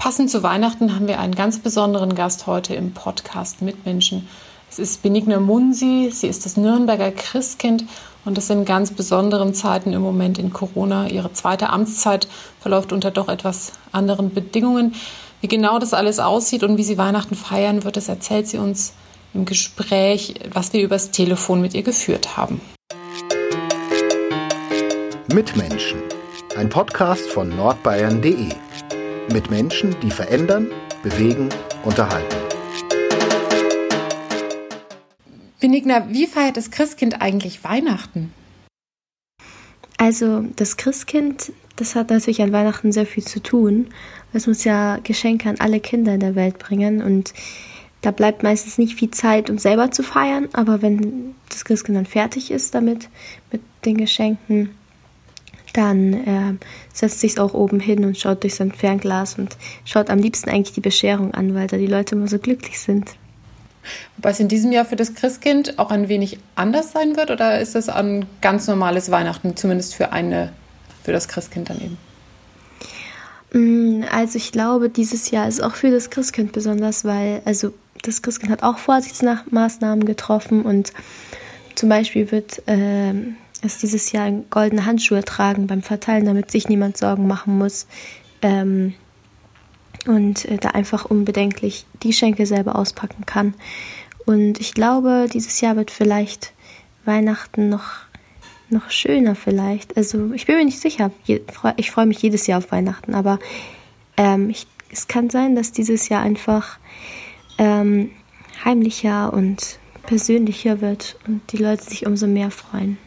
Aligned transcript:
Passend 0.00 0.30
zu 0.30 0.42
Weihnachten 0.42 0.94
haben 0.94 1.08
wir 1.08 1.20
einen 1.20 1.34
ganz 1.34 1.58
besonderen 1.58 2.14
Gast 2.14 2.46
heute 2.46 2.74
im 2.74 2.92
Podcast 2.94 3.60
Mitmenschen. 3.60 4.26
Es 4.70 4.78
ist 4.78 5.02
Benigna 5.02 5.38
Munsi, 5.40 6.08
sie 6.10 6.26
ist 6.26 6.46
das 6.46 6.56
Nürnberger 6.56 7.10
Christkind 7.10 7.84
und 8.24 8.38
das 8.38 8.48
in 8.48 8.64
ganz 8.64 8.92
besonderen 8.92 9.52
Zeiten 9.52 9.92
im 9.92 10.00
Moment 10.00 10.38
in 10.38 10.54
Corona. 10.54 11.08
Ihre 11.08 11.34
zweite 11.34 11.68
Amtszeit 11.68 12.28
verläuft 12.60 12.94
unter 12.94 13.10
doch 13.10 13.28
etwas 13.28 13.72
anderen 13.92 14.32
Bedingungen. 14.32 14.94
Wie 15.42 15.48
genau 15.48 15.78
das 15.78 15.92
alles 15.92 16.18
aussieht 16.18 16.62
und 16.62 16.78
wie 16.78 16.82
sie 16.82 16.96
Weihnachten 16.96 17.34
feiern 17.34 17.84
wird, 17.84 17.98
das 17.98 18.08
erzählt 18.08 18.48
sie 18.48 18.56
uns 18.56 18.94
im 19.34 19.44
Gespräch, 19.44 20.36
was 20.50 20.72
wir 20.72 20.82
übers 20.82 21.10
Telefon 21.10 21.60
mit 21.60 21.74
ihr 21.74 21.82
geführt 21.82 22.38
haben. 22.38 22.62
Mitmenschen, 25.30 26.00
ein 26.56 26.70
Podcast 26.70 27.28
von 27.28 27.54
nordbayern.de 27.54 28.48
mit 29.32 29.50
Menschen, 29.50 29.94
die 30.02 30.10
verändern, 30.10 30.68
bewegen, 31.02 31.48
unterhalten. 31.84 32.36
Benigna, 35.60 36.08
wie 36.08 36.26
feiert 36.26 36.56
das 36.56 36.70
Christkind 36.70 37.20
eigentlich 37.20 37.62
Weihnachten? 37.64 38.32
Also 39.98 40.44
das 40.56 40.78
Christkind, 40.78 41.52
das 41.76 41.94
hat 41.94 42.10
natürlich 42.10 42.40
an 42.40 42.52
Weihnachten 42.52 42.92
sehr 42.92 43.06
viel 43.06 43.24
zu 43.24 43.42
tun. 43.42 43.88
Es 44.32 44.46
muss 44.46 44.64
ja 44.64 44.98
Geschenke 45.02 45.50
an 45.50 45.56
alle 45.58 45.80
Kinder 45.80 46.14
in 46.14 46.20
der 46.20 46.34
Welt 46.34 46.58
bringen 46.58 47.02
und 47.02 47.34
da 48.00 48.10
bleibt 48.10 48.42
meistens 48.42 48.78
nicht 48.78 48.98
viel 48.98 49.10
Zeit, 49.10 49.50
um 49.50 49.58
selber 49.58 49.90
zu 49.90 50.02
feiern, 50.02 50.48
aber 50.54 50.80
wenn 50.80 51.34
das 51.50 51.66
Christkind 51.66 51.98
dann 51.98 52.06
fertig 52.06 52.50
ist 52.50 52.74
damit, 52.74 53.10
mit 53.52 53.60
den 53.84 53.98
Geschenken, 53.98 54.70
dann 55.80 56.12
äh, 56.12 56.54
setzt 56.92 57.20
sich 57.20 57.40
auch 57.40 57.54
oben 57.54 57.80
hin 57.80 58.04
und 58.04 58.18
schaut 58.18 58.42
durch 58.42 58.54
sein 58.54 58.70
Fernglas 58.70 59.38
und 59.38 59.56
schaut 59.86 60.10
am 60.10 60.18
liebsten 60.18 60.50
eigentlich 60.50 60.74
die 60.74 60.82
Bescherung 60.82 61.32
an, 61.32 61.54
weil 61.54 61.68
da 61.68 61.78
die 61.78 61.86
Leute 61.86 62.14
immer 62.14 62.28
so 62.28 62.38
glücklich 62.38 62.78
sind. 62.78 63.12
Wobei 64.16 64.30
es 64.30 64.40
in 64.40 64.48
diesem 64.48 64.72
Jahr 64.72 64.84
für 64.84 64.96
das 64.96 65.14
Christkind 65.14 65.78
auch 65.78 65.90
ein 65.90 66.08
wenig 66.08 66.38
anders 66.54 66.92
sein 66.92 67.16
wird 67.16 67.30
oder 67.30 67.60
ist 67.60 67.74
es 67.74 67.88
ein 67.88 68.26
ganz 68.42 68.66
normales 68.66 69.10
Weihnachten, 69.10 69.56
zumindest 69.56 69.94
für 69.94 70.12
eine, 70.12 70.52
für 71.02 71.12
das 71.12 71.28
Christkind 71.28 71.70
dann 71.70 71.80
eben? 71.80 71.96
Mm, 73.54 74.04
also 74.12 74.36
ich 74.36 74.52
glaube, 74.52 74.90
dieses 74.90 75.30
Jahr 75.30 75.48
ist 75.48 75.62
auch 75.62 75.76
für 75.76 75.90
das 75.90 76.10
Christkind 76.10 76.52
besonders, 76.52 77.06
weil 77.06 77.40
also 77.46 77.72
das 78.02 78.20
Christkind 78.20 78.52
hat 78.52 78.62
auch 78.62 78.76
Vorsichtsmaßnahmen 78.76 80.04
getroffen 80.04 80.62
und 80.62 80.92
zum 81.74 81.88
Beispiel 81.88 82.30
wird 82.30 82.62
äh, 82.66 83.14
es 83.62 83.78
dieses 83.78 84.12
Jahr 84.12 84.30
goldene 84.30 84.86
Handschuhe 84.86 85.24
tragen 85.24 85.66
beim 85.66 85.82
Verteilen, 85.82 86.24
damit 86.24 86.50
sich 86.50 86.68
niemand 86.68 86.96
Sorgen 86.96 87.26
machen 87.26 87.58
muss. 87.58 87.86
Ähm, 88.42 88.94
und 90.06 90.46
äh, 90.46 90.56
da 90.56 90.70
einfach 90.70 91.04
unbedenklich 91.04 91.86
die 92.02 92.12
Schenke 92.12 92.46
selber 92.46 92.76
auspacken 92.76 93.26
kann. 93.26 93.54
Und 94.26 94.60
ich 94.60 94.74
glaube, 94.74 95.26
dieses 95.32 95.60
Jahr 95.60 95.76
wird 95.76 95.90
vielleicht 95.90 96.52
Weihnachten 97.04 97.68
noch, 97.68 97.84
noch 98.68 98.90
schöner 98.90 99.34
vielleicht. 99.34 99.96
Also 99.96 100.32
ich 100.32 100.46
bin 100.46 100.56
mir 100.56 100.64
nicht 100.64 100.80
sicher. 100.80 101.10
Ich 101.76 101.90
freue 101.90 102.06
mich 102.06 102.22
jedes 102.22 102.46
Jahr 102.46 102.58
auf 102.58 102.72
Weihnachten, 102.72 103.14
aber 103.14 103.38
ähm, 104.16 104.50
ich, 104.50 104.66
es 104.90 105.08
kann 105.08 105.30
sein, 105.30 105.54
dass 105.54 105.72
dieses 105.72 106.08
Jahr 106.08 106.22
einfach 106.22 106.78
ähm, 107.58 108.10
heimlicher 108.64 109.32
und 109.32 109.78
persönlicher 110.02 110.80
wird 110.80 111.16
und 111.26 111.40
die 111.52 111.58
Leute 111.58 111.84
sich 111.84 112.06
umso 112.06 112.26
mehr 112.26 112.50
freuen. 112.50 112.98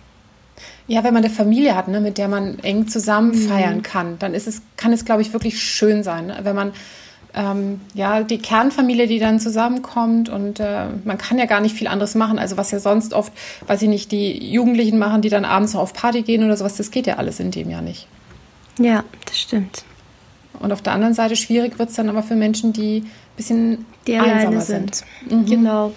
Ja, 0.87 1.03
wenn 1.03 1.13
man 1.13 1.23
eine 1.23 1.33
Familie 1.33 1.75
hat, 1.75 1.87
ne, 1.87 2.01
mit 2.01 2.17
der 2.17 2.27
man 2.27 2.59
eng 2.59 2.87
zusammen 2.87 3.31
mhm. 3.31 3.47
feiern 3.47 3.83
kann, 3.83 4.19
dann 4.19 4.33
ist 4.33 4.47
es, 4.47 4.61
kann 4.77 4.93
es, 4.93 5.05
glaube 5.05 5.21
ich, 5.21 5.33
wirklich 5.33 5.61
schön 5.61 6.03
sein. 6.03 6.27
Ne? 6.27 6.39
Wenn 6.43 6.55
man 6.55 6.73
ähm, 7.33 7.81
ja 7.93 8.23
die 8.23 8.37
Kernfamilie, 8.37 9.07
die 9.07 9.19
dann 9.19 9.39
zusammenkommt 9.39 10.29
und 10.29 10.59
äh, 10.59 10.85
man 11.03 11.17
kann 11.17 11.39
ja 11.39 11.45
gar 11.45 11.61
nicht 11.61 11.75
viel 11.75 11.87
anderes 11.87 12.15
machen. 12.15 12.37
Also 12.37 12.57
was 12.57 12.71
ja 12.71 12.79
sonst 12.79 13.13
oft, 13.13 13.33
weiß 13.67 13.81
ich 13.81 13.89
nicht, 13.89 14.11
die 14.11 14.51
Jugendlichen 14.51 14.99
machen, 14.99 15.21
die 15.21 15.29
dann 15.29 15.45
abends 15.45 15.73
noch 15.73 15.81
auf 15.81 15.93
Party 15.93 16.21
gehen 16.21 16.43
oder 16.43 16.57
sowas, 16.57 16.77
das 16.77 16.91
geht 16.91 17.07
ja 17.07 17.15
alles 17.15 17.39
in 17.39 17.51
dem 17.51 17.69
Jahr 17.69 17.81
nicht. 17.81 18.07
Ja, 18.79 19.03
das 19.25 19.39
stimmt. 19.39 19.83
Und 20.59 20.71
auf 20.71 20.81
der 20.81 20.93
anderen 20.93 21.13
Seite 21.13 21.35
schwierig 21.35 21.79
wird 21.79 21.89
es 21.89 21.95
dann 21.95 22.09
aber 22.09 22.23
für 22.23 22.35
Menschen, 22.35 22.73
die 22.73 22.99
ein 22.99 23.11
bisschen 23.35 23.85
die 24.07 24.17
einsamer 24.17 24.61
sind. 24.61 24.95
sind. 24.95 25.31
Mhm. 25.31 25.45
Genau. 25.45 25.93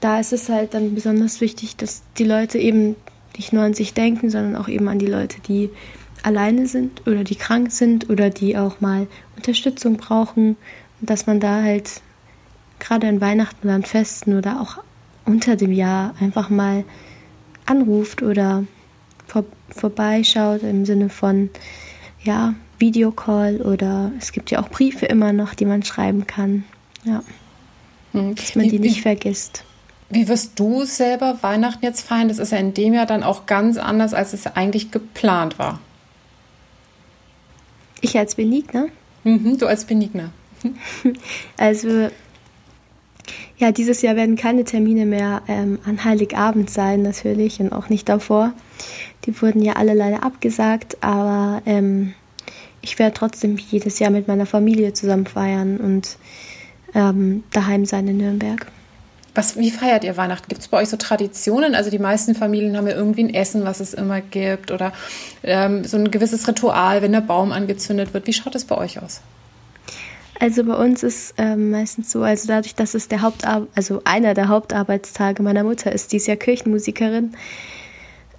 Da 0.00 0.20
ist 0.20 0.32
es 0.32 0.48
halt 0.48 0.74
dann 0.74 0.94
besonders 0.94 1.40
wichtig, 1.40 1.76
dass 1.76 2.02
die 2.18 2.24
Leute 2.24 2.58
eben 2.58 2.96
nicht 3.36 3.52
nur 3.52 3.62
an 3.62 3.74
sich 3.74 3.94
denken, 3.94 4.30
sondern 4.30 4.56
auch 4.56 4.68
eben 4.68 4.88
an 4.88 4.98
die 4.98 5.06
Leute, 5.06 5.40
die 5.40 5.70
alleine 6.22 6.66
sind 6.66 7.06
oder 7.06 7.24
die 7.24 7.36
krank 7.36 7.70
sind 7.70 8.08
oder 8.10 8.30
die 8.30 8.56
auch 8.56 8.80
mal 8.80 9.06
Unterstützung 9.36 9.96
brauchen. 9.96 10.56
Und 11.00 11.10
dass 11.10 11.26
man 11.26 11.40
da 11.40 11.62
halt 11.62 12.00
gerade 12.78 13.08
an 13.08 13.20
Weihnachten 13.20 13.66
oder 13.66 13.74
an 13.74 13.84
Festen 13.84 14.36
oder 14.36 14.60
auch 14.60 14.82
unter 15.26 15.56
dem 15.56 15.72
Jahr 15.72 16.14
einfach 16.20 16.50
mal 16.50 16.84
anruft 17.66 18.22
oder 18.22 18.64
vor, 19.26 19.44
vorbeischaut 19.70 20.62
im 20.62 20.84
Sinne 20.84 21.08
von, 21.08 21.50
ja, 22.22 22.54
Videocall 22.78 23.60
oder 23.62 24.12
es 24.18 24.32
gibt 24.32 24.50
ja 24.50 24.60
auch 24.60 24.68
Briefe 24.68 25.06
immer 25.06 25.32
noch, 25.32 25.54
die 25.54 25.64
man 25.64 25.82
schreiben 25.82 26.26
kann. 26.26 26.64
Ja. 27.04 27.22
Hm. 28.12 28.34
Dass 28.34 28.54
man 28.54 28.68
die 28.68 28.78
nicht 28.78 29.02
vergisst. 29.02 29.64
Wie 30.10 30.28
wirst 30.28 30.58
du 30.58 30.84
selber 30.84 31.38
Weihnachten 31.42 31.84
jetzt 31.84 32.02
feiern? 32.02 32.28
Das 32.28 32.38
ist 32.38 32.52
ja 32.52 32.58
in 32.58 32.74
dem 32.74 32.94
Jahr 32.94 33.06
dann 33.06 33.22
auch 33.22 33.46
ganz 33.46 33.78
anders, 33.78 34.14
als 34.14 34.32
es 34.32 34.46
eigentlich 34.46 34.90
geplant 34.90 35.58
war. 35.58 35.80
Ich 38.00 38.18
als 38.18 38.34
Benigner? 38.34 38.86
Mhm, 39.24 39.58
du 39.58 39.66
als 39.66 39.86
Benigner. 39.86 40.30
also, 41.56 42.08
ja, 43.56 43.72
dieses 43.72 44.02
Jahr 44.02 44.16
werden 44.16 44.36
keine 44.36 44.64
Termine 44.64 45.06
mehr 45.06 45.42
ähm, 45.48 45.78
an 45.84 46.04
Heiligabend 46.04 46.68
sein, 46.68 47.02
natürlich, 47.02 47.60
und 47.60 47.72
auch 47.72 47.88
nicht 47.88 48.08
davor. 48.08 48.52
Die 49.24 49.40
wurden 49.40 49.62
ja 49.62 49.74
alle 49.74 49.94
leider 49.94 50.22
abgesagt, 50.22 51.02
aber 51.02 51.62
ähm, 51.64 52.14
ich 52.82 52.98
werde 52.98 53.14
trotzdem 53.14 53.56
jedes 53.56 53.98
Jahr 53.98 54.10
mit 54.10 54.28
meiner 54.28 54.44
Familie 54.44 54.92
zusammen 54.92 55.26
feiern 55.26 55.78
und 55.78 56.18
ähm, 56.94 57.42
daheim 57.50 57.86
sein 57.86 58.06
in 58.08 58.18
Nürnberg. 58.18 58.70
Was, 59.34 59.56
wie 59.56 59.70
feiert 59.70 60.04
ihr 60.04 60.16
Weihnachten? 60.16 60.48
Gibt 60.48 60.60
es 60.60 60.68
bei 60.68 60.78
euch 60.78 60.88
so 60.88 60.96
Traditionen? 60.96 61.74
Also 61.74 61.90
die 61.90 61.98
meisten 61.98 62.34
Familien 62.34 62.76
haben 62.76 62.86
ja 62.86 62.94
irgendwie 62.94 63.24
ein 63.24 63.34
Essen, 63.34 63.64
was 63.64 63.80
es 63.80 63.92
immer 63.92 64.20
gibt 64.20 64.70
oder 64.70 64.92
ähm, 65.42 65.84
so 65.84 65.96
ein 65.96 66.10
gewisses 66.10 66.46
Ritual, 66.46 67.02
wenn 67.02 67.12
der 67.12 67.20
Baum 67.20 67.50
angezündet 67.50 68.14
wird. 68.14 68.26
Wie 68.26 68.32
schaut 68.32 68.54
es 68.54 68.64
bei 68.64 68.76
euch 68.78 69.02
aus? 69.02 69.20
Also 70.40 70.64
bei 70.64 70.74
uns 70.74 71.02
ist 71.02 71.34
ähm, 71.38 71.70
meistens 71.70 72.10
so, 72.10 72.22
also 72.22 72.48
dadurch, 72.48 72.74
dass 72.74 72.94
es 72.94 73.08
der 73.08 73.22
Hauptar 73.22 73.66
also 73.74 74.02
einer 74.04 74.34
der 74.34 74.48
Hauptarbeitstage 74.48 75.42
meiner 75.42 75.64
Mutter 75.64 75.92
ist, 75.92 76.12
die 76.12 76.16
ist 76.16 76.26
ja 76.26 76.36
Kirchenmusikerin, 76.36 77.34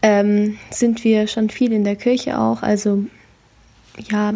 ähm, 0.01 0.57
sind 0.69 1.03
wir 1.03 1.27
schon 1.27 1.49
viel 1.49 1.71
in 1.73 1.83
der 1.83 1.95
Kirche 1.95 2.39
auch. 2.39 2.61
Also 2.61 3.05
ja, 4.11 4.33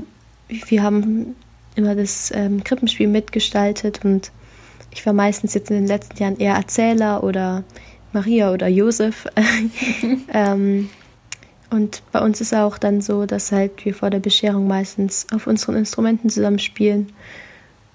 wir 0.47 0.83
haben 0.83 1.35
immer 1.75 1.95
das 1.95 2.31
ähm, 2.33 2.63
Krippenspiel 2.63 3.07
mitgestaltet 3.07 4.03
und 4.03 4.31
ich 4.91 5.05
war 5.05 5.13
meistens 5.13 5.53
jetzt 5.53 5.69
in 5.69 5.77
den 5.77 5.87
letzten 5.87 6.17
Jahren 6.17 6.37
eher 6.37 6.55
Erzähler 6.55 7.23
oder 7.23 7.63
Maria 8.13 8.51
oder 8.51 8.67
Josef. 8.67 9.27
ähm, 10.33 10.89
und 11.69 12.01
bei 12.11 12.19
uns 12.21 12.41
ist 12.41 12.53
auch 12.53 12.77
dann 12.77 13.01
so, 13.01 13.25
dass 13.25 13.51
halt 13.51 13.85
wir 13.85 13.93
vor 13.93 14.09
der 14.09 14.19
Bescherung 14.19 14.67
meistens 14.67 15.27
auf 15.31 15.45
unseren 15.45 15.75
Instrumenten 15.75 16.29
zusammenspielen. 16.29 17.11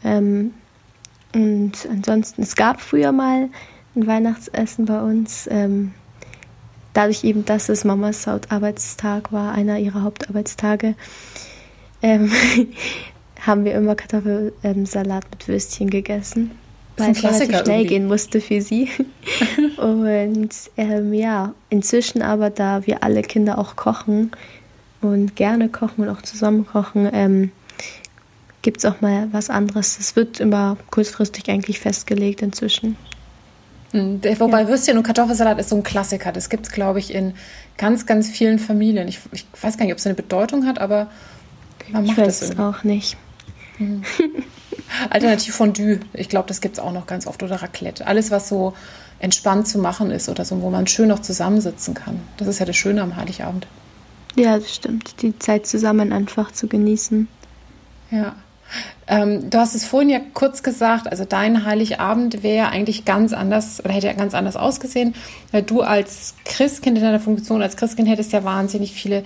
Ähm, 0.05 0.55
und 1.34 1.72
ansonsten, 1.91 2.43
es 2.43 2.55
gab 2.55 2.81
früher 2.81 3.11
mal 3.11 3.49
ein 3.97 4.06
Weihnachtsessen 4.06 4.84
bei 4.84 5.03
uns. 5.03 5.49
Ähm, 5.50 5.93
dadurch 6.93 7.25
eben, 7.25 7.44
dass 7.44 7.69
es 7.69 7.84
Mamas 7.84 8.28
Hauptarbeitstag 8.28 9.32
war, 9.32 9.53
einer 9.53 9.78
ihrer 9.81 10.03
Hauptarbeitstage, 10.03 10.94
ähm, 12.03 12.31
haben 13.41 13.65
wir 13.65 13.75
immer 13.75 13.97
Kartoffelsalat 13.97 15.25
mit 15.32 15.49
Würstchen 15.49 15.91
gegessen 15.91 16.52
weil 16.96 17.11
es 17.12 17.25
relativ 17.25 17.49
schnell 17.49 17.61
irgendwie. 17.67 17.87
gehen 17.87 18.06
musste 18.06 18.41
für 18.41 18.61
sie. 18.61 18.88
und 19.76 20.50
ähm, 20.76 21.12
ja, 21.12 21.55
inzwischen 21.70 22.23
aber, 22.23 22.50
da 22.50 22.87
wir 22.87 23.02
alle 23.02 23.23
Kinder 23.23 23.58
auch 23.58 23.76
kochen 23.76 24.31
und 25.00 25.37
gerne 25.37 25.69
kochen 25.69 26.06
und 26.06 26.08
auch 26.08 26.23
zusammen 26.23 26.67
kochen, 26.67 27.08
ähm, 27.12 27.52
gibt 28.62 28.79
es 28.79 28.85
auch 28.85 29.00
mal 29.00 29.29
was 29.32 29.50
anderes. 29.50 29.99
Es 29.99 30.17
wird 30.17 30.41
immer 30.41 30.76
kurzfristig 30.91 31.49
eigentlich 31.50 31.81
festgelegt 31.81 32.43
inzwischen. 32.43 32.96
Hm, 33.91 34.20
wobei 34.38 34.62
ja. 34.62 34.69
Würstchen 34.69 34.96
und 34.96 35.05
Kartoffelsalat 35.05 35.58
ist 35.58 35.69
so 35.69 35.76
ein 35.76 35.82
Klassiker. 35.82 36.32
Das 36.32 36.49
gibt 36.49 36.67
es, 36.67 36.73
glaube 36.73 36.99
ich, 36.99 37.14
in 37.14 37.35
ganz, 37.76 38.06
ganz 38.06 38.29
vielen 38.29 38.58
Familien. 38.58 39.06
Ich, 39.06 39.20
ich 39.32 39.46
weiß 39.61 39.76
gar 39.76 39.85
nicht, 39.85 39.93
ob 39.93 39.99
es 39.99 40.06
eine 40.06 40.14
Bedeutung 40.14 40.67
hat, 40.67 40.81
aber 40.81 41.08
man 41.93 42.06
macht 42.06 42.19
ich 42.19 42.25
weiß 42.25 42.43
es 42.43 42.58
auch 42.58 42.82
nicht. 42.82 43.17
Mhm. 43.79 44.02
Alternativ 45.11 45.55
Fondue, 45.55 46.00
ich 46.12 46.29
glaube, 46.29 46.49
das 46.49 46.61
gibt 46.61 46.79
es 46.79 46.82
auch 46.82 46.93
noch 46.93 47.06
ganz 47.06 47.26
oft. 47.26 47.43
Oder 47.43 47.62
Raclette. 47.62 48.06
Alles, 48.06 48.31
was 48.31 48.49
so 48.49 48.75
entspannt 49.19 49.69
zu 49.69 49.79
machen 49.79 50.11
ist 50.11 50.29
oder 50.29 50.44
so, 50.44 50.61
wo 50.61 50.70
man 50.70 50.87
schön 50.87 51.08
noch 51.08 51.20
zusammensitzen 51.20 51.94
kann. 51.94 52.20
Das 52.37 52.49
ist 52.49 52.58
ja 52.58 52.67
das 52.67 52.76
Schöne 52.76 53.02
am 53.02 53.17
Heiligabend. 53.17 53.67
Ja, 54.37 54.58
das 54.58 54.75
stimmt. 54.75 55.23
Die 55.23 55.38
Zeit 55.38 55.67
zusammen 55.67 56.12
einfach 56.12 56.50
zu 56.50 56.67
genießen. 56.67 57.29
Ja. 58.11 58.35
Ähm, 59.06 59.50
du 59.50 59.58
hast 59.58 59.75
es 59.75 59.85
vorhin 59.85 60.08
ja 60.08 60.19
kurz 60.32 60.62
gesagt, 60.62 61.06
also 61.08 61.25
dein 61.25 61.64
Heiligabend 61.64 62.43
wäre 62.43 62.69
eigentlich 62.69 63.05
ganz 63.05 63.32
anders 63.32 63.85
oder 63.85 63.93
hätte 63.93 64.06
ja 64.06 64.14
ganz 64.14 64.35
anders 64.35 64.56
ausgesehen, 64.56 65.14
weil 65.52 65.62
du 65.62 65.82
als 65.82 66.35
Christkind 66.44 66.99
in 66.99 67.05
deiner 67.05 67.20
Funktion 67.20 67.62
als 67.62 67.76
Christkind 67.76 68.08
hättest 68.08 68.32
ja 68.32 68.43
wahnsinnig 68.44 68.93
viele 68.93 69.23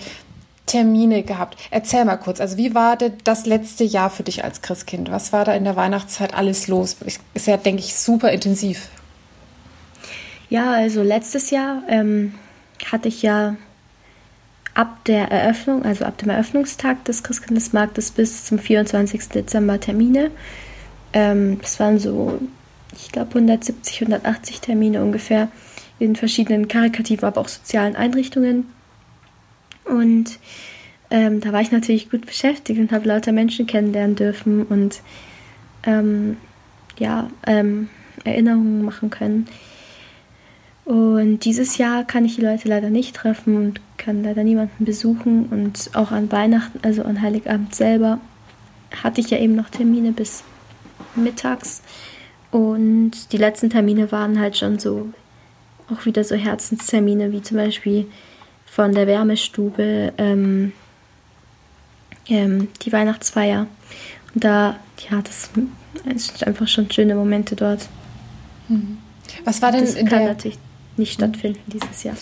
Termine 0.69 1.25
gehabt. 1.25 1.59
Erzähl 1.73 2.05
mal 2.05 2.17
kurz, 2.17 2.41
also 2.41 2.57
wie 2.57 2.75
war 2.75 2.97
das 2.97 3.47
letzte 3.47 3.83
Jahr 3.83 4.11
für 4.11 4.23
dich 4.23 4.45
als 4.45 4.63
Christkind? 4.63 5.11
Was 5.11 5.33
war 5.33 5.45
da 5.45 5.55
in 5.55 5.65
der 5.65 5.75
Weihnachtszeit 5.75 6.35
alles 6.35 6.69
los? 6.69 6.97
Ist 7.35 7.47
ja, 7.47 7.57
denke 7.57 7.81
ich, 7.81 7.97
super 7.97 8.31
intensiv. 8.31 8.89
Ja, 10.49 10.73
also 10.73 11.03
letztes 11.03 11.51
Jahr 11.51 11.83
ähm, 11.89 12.35
hatte 12.91 13.09
ich 13.09 13.23
ja 13.23 13.57
ab 14.75 15.05
der 15.07 15.31
Eröffnung, 15.31 15.85
also 15.85 16.05
ab 16.05 16.19
dem 16.19 16.31
Eröffnungstag 16.31 17.05
des 17.05 17.23
Christkindlesmarktes 17.25 18.13
bis 18.13 18.45
zum 18.45 18.59
24. 18.59 19.29
Dezember 19.31 19.81
Termine. 19.81 20.31
Ähm, 21.13 21.59
das 21.61 21.81
waren 21.81 21.99
so, 21.99 22.39
ich 22.95 23.11
glaube, 23.11 23.31
170, 23.31 24.03
180 24.03 24.61
Termine 24.61 25.03
ungefähr 25.03 25.49
in 25.99 26.15
verschiedenen 26.15 26.69
karikativen, 26.69 27.27
aber 27.27 27.41
auch 27.41 27.49
sozialen 27.49 27.97
Einrichtungen. 27.97 28.73
Und 29.89 30.39
ähm, 31.11 31.41
da 31.41 31.53
war 31.53 31.61
ich 31.61 31.73
natürlich 31.73 32.11
gut 32.11 32.27
beschäftigt 32.27 32.79
und 32.79 32.93
habe 32.93 33.09
lauter 33.09 33.33
Menschen 33.33 33.67
kennenlernen 33.67 34.17
dürfen 34.17 34.65
und 34.65 35.01
ähm, 35.85 36.37
ja, 36.99 37.31
ähm, 37.47 37.89
Erinnerungen 38.25 38.85
machen 38.85 39.11
können. 39.11 39.47
Und 40.85 41.45
dieses 41.45 41.77
Jahr 41.77 42.05
kann 42.05 42.25
ich 42.25 42.37
die 42.37 42.43
Leute 42.43 42.67
leider 42.67 42.89
nicht 42.89 43.15
treffen 43.15 43.57
und 43.57 43.81
kann 43.99 44.25
leider 44.25 44.43
niemanden 44.43 44.87
besuchen. 44.87 45.47
Und 45.47 45.91
auch 45.95 46.13
an 46.13 46.33
Weihnachten, 46.33 46.81
also 46.83 47.03
an 47.03 47.21
Heiligabend 47.21 47.75
selber, 47.75 48.21
hatte 49.03 49.21
ich 49.21 49.29
ja 49.29 49.39
eben 49.39 49.55
noch 49.55 49.69
Termine 49.69 50.13
bis 50.13 50.45
mittags. 51.15 51.83
Und 52.51 53.33
die 53.33 53.37
letzten 53.37 53.69
Termine 53.69 54.11
waren 54.13 54.41
halt 54.41 54.57
schon 54.57 54.79
so, 54.79 55.13
auch 55.93 56.07
wieder 56.07 56.25
so 56.25 56.37
Herzenstermine, 56.37 57.33
wie 57.33 57.43
zum 57.43 57.59
Beispiel 57.59 58.07
von 58.71 58.93
der 58.93 59.07
Wärmestube, 59.07 60.13
ähm, 60.19 60.73
ähm, 62.29 62.69
die 62.83 62.93
Weihnachtsfeier. 62.93 63.67
Und 64.35 64.45
da, 64.45 64.77
ja, 65.11 65.21
das 65.23 65.51
sind 66.05 66.47
einfach 66.47 66.69
schon 66.69 66.91
schöne 66.91 67.15
Momente 67.15 67.57
dort. 67.57 67.89
Mhm. 68.69 68.99
Was 69.45 69.63
war 69.63 69.73
denn 69.73 69.85
das 69.85 69.95
in 69.95 70.07
der 70.07 70.29
natürlich 70.29 70.59
nicht 70.99 71.15
stattfinden 71.15 71.61
dieses 71.67 72.03
Jahr. 72.03 72.17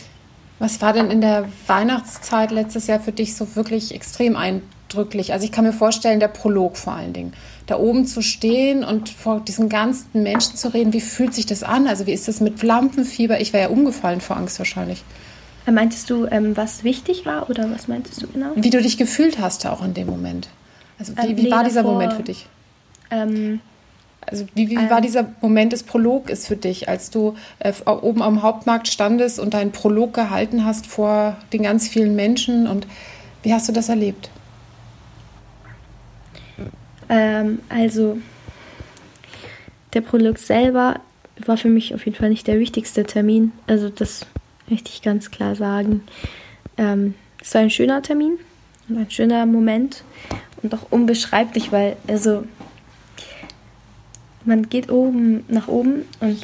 Was 0.58 0.80
war 0.80 0.92
denn 0.92 1.10
in 1.10 1.20
der 1.20 1.48
Weihnachtszeit 1.66 2.50
letztes 2.50 2.86
Jahr 2.86 3.00
für 3.00 3.12
dich 3.12 3.34
so 3.34 3.56
wirklich 3.56 3.94
extrem 3.94 4.36
eindrücklich? 4.36 5.32
Also 5.32 5.44
ich 5.44 5.52
kann 5.52 5.64
mir 5.64 5.72
vorstellen, 5.72 6.20
der 6.20 6.28
Prolog 6.28 6.76
vor 6.76 6.94
allen 6.94 7.12
Dingen. 7.12 7.32
Da 7.66 7.78
oben 7.78 8.06
zu 8.06 8.22
stehen 8.22 8.84
und 8.84 9.08
vor 9.08 9.40
diesen 9.40 9.68
ganzen 9.68 10.22
Menschen 10.22 10.56
zu 10.56 10.72
reden, 10.72 10.92
wie 10.92 11.00
fühlt 11.00 11.34
sich 11.34 11.46
das 11.46 11.62
an? 11.62 11.86
Also 11.86 12.06
wie 12.06 12.12
ist 12.12 12.28
das 12.28 12.40
mit 12.40 12.62
Lampenfieber? 12.62 13.40
Ich 13.40 13.52
wäre 13.52 13.64
ja 13.64 13.70
umgefallen 13.70 14.20
vor 14.20 14.36
Angst 14.36 14.58
wahrscheinlich. 14.58 15.02
Äh, 15.66 15.72
meintest 15.72 16.08
du, 16.10 16.26
ähm, 16.26 16.56
was 16.56 16.84
wichtig 16.84 17.26
war 17.26 17.50
oder 17.50 17.70
was 17.70 17.88
meintest 17.88 18.22
du 18.22 18.28
genau? 18.28 18.52
Wie 18.54 18.70
du 18.70 18.80
dich 18.80 18.96
gefühlt 18.96 19.38
hast 19.38 19.66
auch 19.66 19.84
in 19.84 19.94
dem 19.94 20.06
Moment. 20.06 20.48
Also 20.98 21.16
wie, 21.16 21.30
ähm, 21.30 21.36
wie 21.36 21.42
nee, 21.44 21.50
war 21.50 21.64
dieser 21.64 21.82
davor, 21.82 21.94
Moment 21.94 22.12
für 22.14 22.22
dich? 22.22 22.46
Ähm, 23.10 23.60
also 24.20 24.46
wie, 24.54 24.70
wie 24.70 24.76
war 24.76 24.98
ähm. 24.98 25.02
dieser 25.02 25.26
Moment 25.40 25.72
des 25.72 25.82
Prologs 25.82 26.46
für 26.46 26.56
dich, 26.56 26.88
als 26.88 27.10
du 27.10 27.36
äh, 27.58 27.72
oben 27.84 28.22
am 28.22 28.42
Hauptmarkt 28.42 28.88
standest 28.88 29.38
und 29.38 29.54
deinen 29.54 29.72
Prolog 29.72 30.14
gehalten 30.14 30.64
hast 30.64 30.86
vor 30.86 31.36
den 31.52 31.62
ganz 31.62 31.88
vielen 31.88 32.16
Menschen 32.16 32.66
und 32.66 32.86
wie 33.42 33.52
hast 33.52 33.68
du 33.68 33.72
das 33.72 33.88
erlebt? 33.88 34.30
Ähm, 37.08 37.60
also 37.68 38.18
der 39.94 40.00
Prolog 40.00 40.38
selber 40.38 41.00
war 41.44 41.56
für 41.56 41.68
mich 41.68 41.94
auf 41.94 42.04
jeden 42.04 42.16
Fall 42.16 42.30
nicht 42.30 42.46
der 42.46 42.58
wichtigste 42.58 43.04
Termin. 43.04 43.52
Also 43.66 43.88
das 43.88 44.26
möchte 44.68 44.90
ich 44.90 45.02
ganz 45.02 45.30
klar 45.30 45.54
sagen. 45.54 46.02
Ähm, 46.76 47.14
es 47.40 47.54
war 47.54 47.62
ein 47.62 47.70
schöner 47.70 48.02
Termin 48.02 48.38
und 48.88 48.98
ein 48.98 49.10
schöner 49.10 49.46
Moment 49.46 50.02
und 50.62 50.74
auch 50.74 50.90
unbeschreiblich, 50.90 51.72
weil 51.72 51.96
also 52.06 52.44
man 54.44 54.68
geht 54.68 54.90
oben 54.90 55.44
nach 55.48 55.68
oben 55.68 56.02
und 56.20 56.42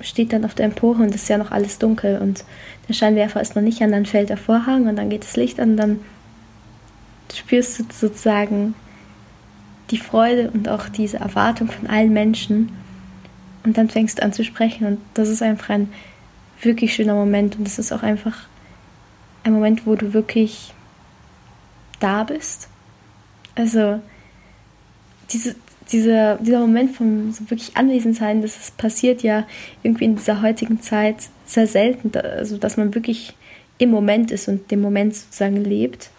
steht 0.00 0.32
dann 0.32 0.44
auf 0.44 0.54
der 0.54 0.66
Empore 0.66 1.02
und 1.02 1.14
es 1.14 1.22
ist 1.22 1.28
ja 1.28 1.38
noch 1.38 1.50
alles 1.50 1.78
dunkel 1.78 2.18
und 2.18 2.44
der 2.88 2.94
Scheinwerfer 2.94 3.40
ist 3.40 3.54
noch 3.54 3.62
nicht 3.62 3.82
an, 3.82 3.92
dann 3.92 4.06
fällt 4.06 4.30
der 4.30 4.36
Vorhang 4.36 4.88
und 4.88 4.96
dann 4.96 5.10
geht 5.10 5.24
das 5.24 5.36
Licht 5.36 5.60
an, 5.60 5.72
und 5.72 5.76
dann 5.76 6.00
spürst 7.32 7.78
du 7.78 7.84
sozusagen 7.92 8.74
die 9.90 9.98
Freude 9.98 10.50
und 10.50 10.68
auch 10.68 10.88
diese 10.88 11.18
Erwartung 11.18 11.70
von 11.70 11.88
allen 11.88 12.12
Menschen 12.12 12.70
und 13.64 13.76
dann 13.76 13.90
fängst 13.90 14.18
du 14.18 14.22
an 14.22 14.32
zu 14.32 14.44
sprechen 14.44 14.86
und 14.86 14.98
das 15.14 15.28
ist 15.28 15.42
einfach 15.42 15.70
ein 15.70 15.92
wirklich 16.62 16.94
schöner 16.94 17.14
Moment 17.14 17.58
und 17.58 17.66
es 17.66 17.78
ist 17.78 17.92
auch 17.92 18.02
einfach 18.02 18.48
ein 19.44 19.52
Moment, 19.52 19.86
wo 19.86 19.94
du 19.94 20.12
wirklich 20.12 20.72
da 21.98 22.24
bist. 22.24 22.68
Also 23.54 24.00
diese, 25.30 25.56
dieser, 25.90 26.36
dieser 26.36 26.60
Moment 26.60 26.94
vom 26.94 27.32
so 27.32 27.48
wirklich 27.50 27.76
Anwesensein, 27.76 28.42
das 28.42 28.56
ist, 28.56 28.76
passiert 28.76 29.22
ja 29.22 29.46
irgendwie 29.82 30.04
in 30.04 30.16
dieser 30.16 30.42
heutigen 30.42 30.80
Zeit 30.80 31.16
sehr 31.46 31.66
selten, 31.66 32.16
also 32.16 32.58
dass 32.58 32.76
man 32.76 32.94
wirklich 32.94 33.34
im 33.78 33.90
Moment 33.90 34.30
ist 34.30 34.48
und 34.48 34.70
dem 34.70 34.80
Moment 34.80 35.14
sozusagen 35.14 35.56
lebt. 35.56 36.10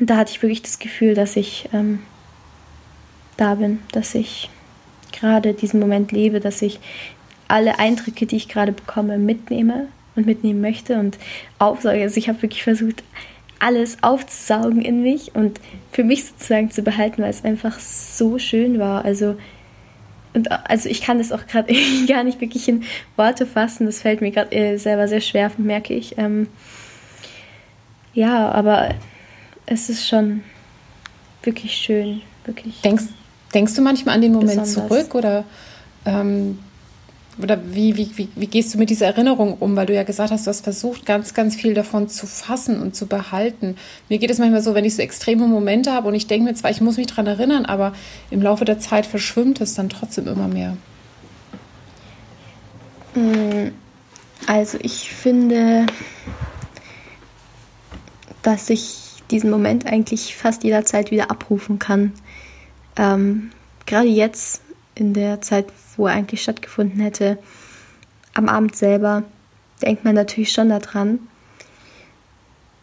Und 0.00 0.08
da 0.10 0.16
hatte 0.16 0.32
ich 0.32 0.42
wirklich 0.42 0.62
das 0.62 0.78
Gefühl, 0.78 1.14
dass 1.14 1.36
ich 1.36 1.68
ähm, 1.72 2.00
da 3.36 3.54
bin, 3.56 3.80
dass 3.92 4.14
ich 4.14 4.48
gerade 5.12 5.54
diesen 5.54 5.80
Moment 5.80 6.12
lebe, 6.12 6.40
dass 6.40 6.62
ich 6.62 6.80
alle 7.48 7.78
Eindrücke, 7.78 8.26
die 8.26 8.36
ich 8.36 8.48
gerade 8.48 8.72
bekomme, 8.72 9.18
mitnehme 9.18 9.88
und 10.14 10.26
mitnehmen 10.26 10.60
möchte 10.60 10.98
und 10.98 11.18
aufsauge. 11.58 12.02
Also 12.02 12.18
ich 12.18 12.28
habe 12.28 12.42
wirklich 12.42 12.62
versucht, 12.62 13.02
alles 13.58 13.98
aufzusaugen 14.02 14.82
in 14.82 15.02
mich 15.02 15.34
und 15.34 15.60
für 15.90 16.04
mich 16.04 16.26
sozusagen 16.26 16.70
zu 16.70 16.82
behalten, 16.82 17.22
weil 17.22 17.30
es 17.30 17.44
einfach 17.44 17.78
so 17.80 18.38
schön 18.38 18.78
war. 18.78 19.04
Also, 19.04 19.36
und 20.34 20.50
also 20.50 20.88
ich 20.88 21.00
kann 21.00 21.18
das 21.18 21.32
auch 21.32 21.46
gerade 21.46 21.74
gar 22.06 22.22
nicht 22.24 22.40
wirklich 22.40 22.68
in 22.68 22.84
Worte 23.16 23.46
fassen. 23.46 23.86
Das 23.86 24.02
fällt 24.02 24.20
mir 24.20 24.30
gerade 24.30 24.52
äh, 24.52 24.76
selber 24.76 25.08
sehr 25.08 25.20
schwer, 25.20 25.50
merke 25.56 25.94
ich. 25.94 26.18
Ähm, 26.18 26.48
ja, 28.14 28.50
aber 28.50 28.94
es 29.66 29.88
ist 29.88 30.08
schon 30.08 30.42
wirklich 31.42 31.74
schön, 31.74 32.22
wirklich. 32.44 32.80
Denkst, 32.82 33.04
denkst 33.54 33.74
du 33.74 33.82
manchmal 33.82 34.16
an 34.16 34.22
den 34.22 34.32
Moment 34.32 34.60
besonders. 34.60 34.88
zurück 34.88 35.14
oder 35.14 35.44
ähm, 36.04 36.58
oder 37.42 37.58
wie, 37.72 37.96
wie, 37.96 38.10
wie, 38.16 38.28
wie 38.34 38.46
gehst 38.46 38.74
du 38.74 38.78
mit 38.78 38.90
dieser 38.90 39.06
Erinnerung 39.06 39.54
um? 39.54 39.76
Weil 39.76 39.86
du 39.86 39.94
ja 39.94 40.02
gesagt 40.02 40.30
hast, 40.30 40.46
du 40.46 40.50
hast 40.50 40.62
versucht, 40.62 41.06
ganz, 41.06 41.34
ganz 41.34 41.56
viel 41.56 41.74
davon 41.74 42.08
zu 42.08 42.26
fassen 42.26 42.80
und 42.80 42.96
zu 42.96 43.06
behalten. 43.06 43.76
Mir 44.08 44.18
geht 44.18 44.30
es 44.30 44.38
manchmal 44.38 44.62
so, 44.62 44.74
wenn 44.74 44.84
ich 44.84 44.96
so 44.96 45.02
extreme 45.02 45.46
Momente 45.46 45.92
habe 45.92 46.08
und 46.08 46.14
ich 46.14 46.26
denke 46.26 46.44
mir 46.44 46.54
zwar, 46.54 46.70
ich 46.70 46.80
muss 46.80 46.96
mich 46.96 47.06
daran 47.06 47.26
erinnern, 47.26 47.64
aber 47.64 47.92
im 48.30 48.42
Laufe 48.42 48.64
der 48.64 48.78
Zeit 48.78 49.06
verschwimmt 49.06 49.60
es 49.60 49.74
dann 49.74 49.88
trotzdem 49.88 50.26
immer 50.26 50.48
mehr. 50.48 50.76
Mm, 53.14 53.72
also 54.46 54.78
ich 54.82 55.10
finde, 55.10 55.86
dass 58.42 58.70
ich 58.70 59.22
diesen 59.30 59.50
Moment 59.50 59.86
eigentlich 59.86 60.34
fast 60.36 60.64
jederzeit 60.64 61.10
wieder 61.10 61.30
abrufen 61.30 61.78
kann. 61.78 62.12
Ähm, 62.96 63.50
gerade 63.86 64.08
jetzt 64.08 64.62
in 64.94 65.14
der 65.14 65.40
Zeit, 65.40 65.66
wo 65.98 66.06
er 66.06 66.14
eigentlich 66.14 66.42
stattgefunden 66.42 67.00
hätte. 67.00 67.38
Am 68.32 68.48
Abend 68.48 68.74
selber 68.74 69.24
denkt 69.82 70.04
man 70.04 70.14
natürlich 70.14 70.52
schon 70.52 70.70
daran, 70.70 71.18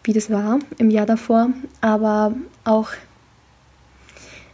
wie 0.03 0.13
das 0.13 0.29
war 0.29 0.59
im 0.77 0.91
Jahr 0.91 1.07
davor, 1.07 1.49
aber 1.81 2.35
auch, 2.63 2.89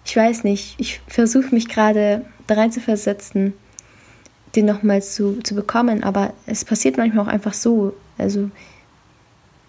ich 0.05 0.15
weiß 0.15 0.45
nicht, 0.45 0.75
ich 0.77 1.01
versuche 1.07 1.53
mich 1.53 1.67
gerade 1.67 2.25
da 2.47 2.55
rein 2.55 2.71
zu 2.71 2.79
versetzen, 2.79 3.53
den 4.55 4.65
nochmal 4.65 5.01
zu, 5.01 5.41
zu 5.41 5.55
bekommen, 5.55 6.03
aber 6.03 6.33
es 6.45 6.65
passiert 6.65 6.97
manchmal 6.97 7.25
auch 7.25 7.31
einfach 7.31 7.53
so. 7.53 7.93
Also, 8.17 8.49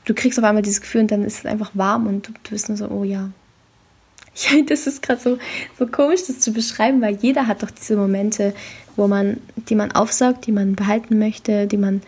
du 0.04 0.14
kriegst 0.14 0.38
auf 0.38 0.44
einmal 0.44 0.62
dieses 0.62 0.80
Gefühl 0.80 1.02
und 1.02 1.10
dann 1.10 1.24
ist 1.24 1.38
es 1.38 1.46
einfach 1.46 1.70
warm 1.74 2.06
und 2.06 2.28
du, 2.28 2.32
du 2.32 2.50
bist 2.50 2.68
nur 2.68 2.78
so, 2.78 2.88
oh 2.88 3.04
ja, 3.04 3.30
ja, 4.34 4.62
das 4.62 4.86
ist 4.86 5.02
gerade 5.02 5.20
so, 5.20 5.38
so 5.78 5.86
komisch, 5.86 6.22
das 6.26 6.40
zu 6.40 6.52
beschreiben, 6.52 7.00
weil 7.00 7.16
jeder 7.16 7.46
hat 7.46 7.62
doch 7.62 7.70
diese 7.70 7.96
Momente, 7.96 8.54
wo 8.96 9.08
man, 9.08 9.38
die 9.68 9.74
man 9.74 9.92
aufsaugt, 9.92 10.46
die 10.46 10.52
man 10.52 10.74
behalten 10.74 11.18
möchte, 11.18 11.66
die 11.66 11.76
man 11.76 12.02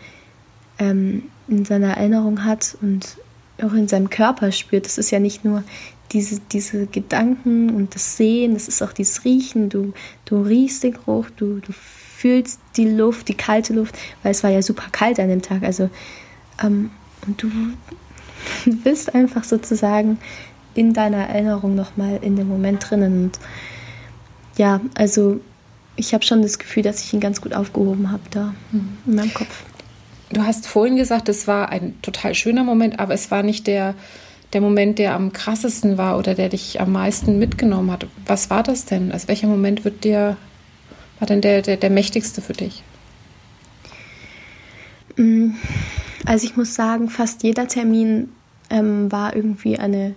ähm, 0.79 1.23
in 1.47 1.65
seiner 1.65 1.97
Erinnerung 1.97 2.43
hat 2.43 2.77
und 2.81 3.17
auch 3.61 3.73
in 3.73 3.87
seinem 3.87 4.09
Körper 4.09 4.51
spürt. 4.51 4.85
Das 4.85 4.97
ist 4.97 5.11
ja 5.11 5.19
nicht 5.19 5.45
nur 5.45 5.63
diese, 6.11 6.39
diese 6.51 6.85
Gedanken 6.87 7.69
und 7.69 7.95
das 7.95 8.17
Sehen, 8.17 8.53
das 8.53 8.67
ist 8.67 8.81
auch 8.81 8.93
dieses 8.93 9.25
Riechen. 9.25 9.69
Du, 9.69 9.93
du 10.25 10.41
riechst 10.41 10.83
den 10.83 10.93
Geruch, 10.93 11.29
du, 11.35 11.59
du 11.59 11.71
fühlst 11.71 12.59
die 12.77 12.87
Luft, 12.87 13.27
die 13.27 13.35
kalte 13.35 13.73
Luft, 13.73 13.95
weil 14.23 14.31
es 14.31 14.43
war 14.43 14.51
ja 14.51 14.61
super 14.61 14.85
kalt 14.91 15.19
an 15.19 15.29
dem 15.29 15.41
Tag. 15.41 15.63
Also, 15.63 15.89
ähm, 16.63 16.91
und 17.25 17.41
du 17.41 17.49
bist 18.83 19.13
einfach 19.15 19.43
sozusagen 19.43 20.19
in 20.73 20.93
deiner 20.93 21.29
Erinnerung 21.29 21.75
nochmal 21.75 22.19
in 22.21 22.35
dem 22.35 22.47
Moment 22.47 22.89
drinnen. 22.89 23.25
Und 23.25 23.39
ja, 24.57 24.81
also 24.95 25.39
ich 25.95 26.13
habe 26.13 26.23
schon 26.23 26.41
das 26.41 26.59
Gefühl, 26.59 26.83
dass 26.83 27.01
ich 27.01 27.13
ihn 27.13 27.19
ganz 27.19 27.41
gut 27.41 27.53
aufgehoben 27.53 28.11
habe 28.11 28.23
da 28.31 28.53
mhm. 28.71 28.97
in 29.05 29.15
meinem 29.15 29.33
Kopf. 29.33 29.63
Du 30.29 30.43
hast 30.43 30.67
vorhin 30.67 30.95
gesagt, 30.95 31.29
es 31.29 31.47
war 31.47 31.69
ein 31.69 32.01
total 32.01 32.35
schöner 32.35 32.63
Moment, 32.63 32.99
aber 32.99 33.13
es 33.13 33.31
war 33.31 33.43
nicht 33.43 33.67
der, 33.67 33.93
der 34.53 34.61
Moment, 34.61 34.99
der 34.99 35.13
am 35.13 35.33
krassesten 35.33 35.97
war 35.97 36.17
oder 36.17 36.33
der 36.33 36.49
dich 36.49 36.81
am 36.81 36.91
meisten 36.91 37.39
mitgenommen 37.39 37.91
hat. 37.91 38.07
Was 38.25 38.49
war 38.49 38.63
das 38.63 38.85
denn? 38.85 39.11
Also 39.11 39.27
welcher 39.27 39.47
Moment 39.47 39.85
wird 39.85 40.03
dir, 40.03 40.37
war 41.19 41.27
denn 41.27 41.41
der, 41.41 41.61
der, 41.61 41.77
der 41.77 41.89
mächtigste 41.89 42.41
für 42.41 42.53
dich? 42.53 42.83
Mm, 45.15 45.51
also 46.25 46.45
ich 46.45 46.57
muss 46.57 46.73
sagen, 46.73 47.09
fast 47.09 47.43
jeder 47.43 47.67
Termin 47.67 48.29
ähm, 48.69 49.11
war 49.11 49.35
irgendwie 49.35 49.77
eine 49.77 50.15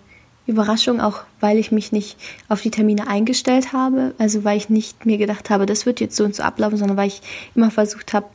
Überraschung, 0.49 1.01
auch 1.01 1.21
weil 1.41 1.59
ich 1.59 1.71
mich 1.71 1.93
nicht 1.93 2.17
auf 2.49 2.63
die 2.63 2.71
Termine 2.71 3.07
eingestellt 3.07 3.73
habe. 3.73 4.15
Also 4.19 4.45
weil 4.45 4.57
ich 4.57 4.71
nicht 4.71 5.07
mir 5.07 5.19
gedacht 5.19 5.51
habe, 5.51 5.67
das 5.67 5.87
wird 5.87 6.01
jetzt 6.01 6.17
so 6.17 6.25
und 6.25 6.35
so 6.35 6.43
ablaufen, 6.43 6.79
sondern 6.79 6.97
weil 6.97 7.09
ich 7.09 7.21
immer 7.55 7.71
versucht 7.71 8.13
habe, 8.13 8.27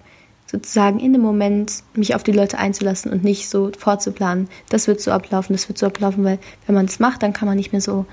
sozusagen 0.46 1.00
in 1.00 1.14
dem 1.14 1.22
Moment 1.24 1.84
mich 1.96 2.14
auf 2.14 2.22
die 2.22 2.32
Leute 2.32 2.60
einzulassen 2.60 3.12
und 3.12 3.24
nicht 3.24 3.50
so 3.50 3.72
vorzuplanen, 3.78 4.48
das 4.70 4.88
wird 4.88 5.02
so 5.02 5.12
ablaufen, 5.12 5.54
das 5.54 5.68
wird 5.68 5.80
so 5.80 5.88
ablaufen, 5.88 6.24
weil 6.24 6.38
wenn 6.68 6.76
man 6.76 6.86
es 6.86 7.00
macht, 7.00 7.24
dann 7.24 7.34
kann 7.34 7.48
man 7.48 7.58
nicht 7.58 7.72
mehr 7.72 7.82
so 7.82 8.06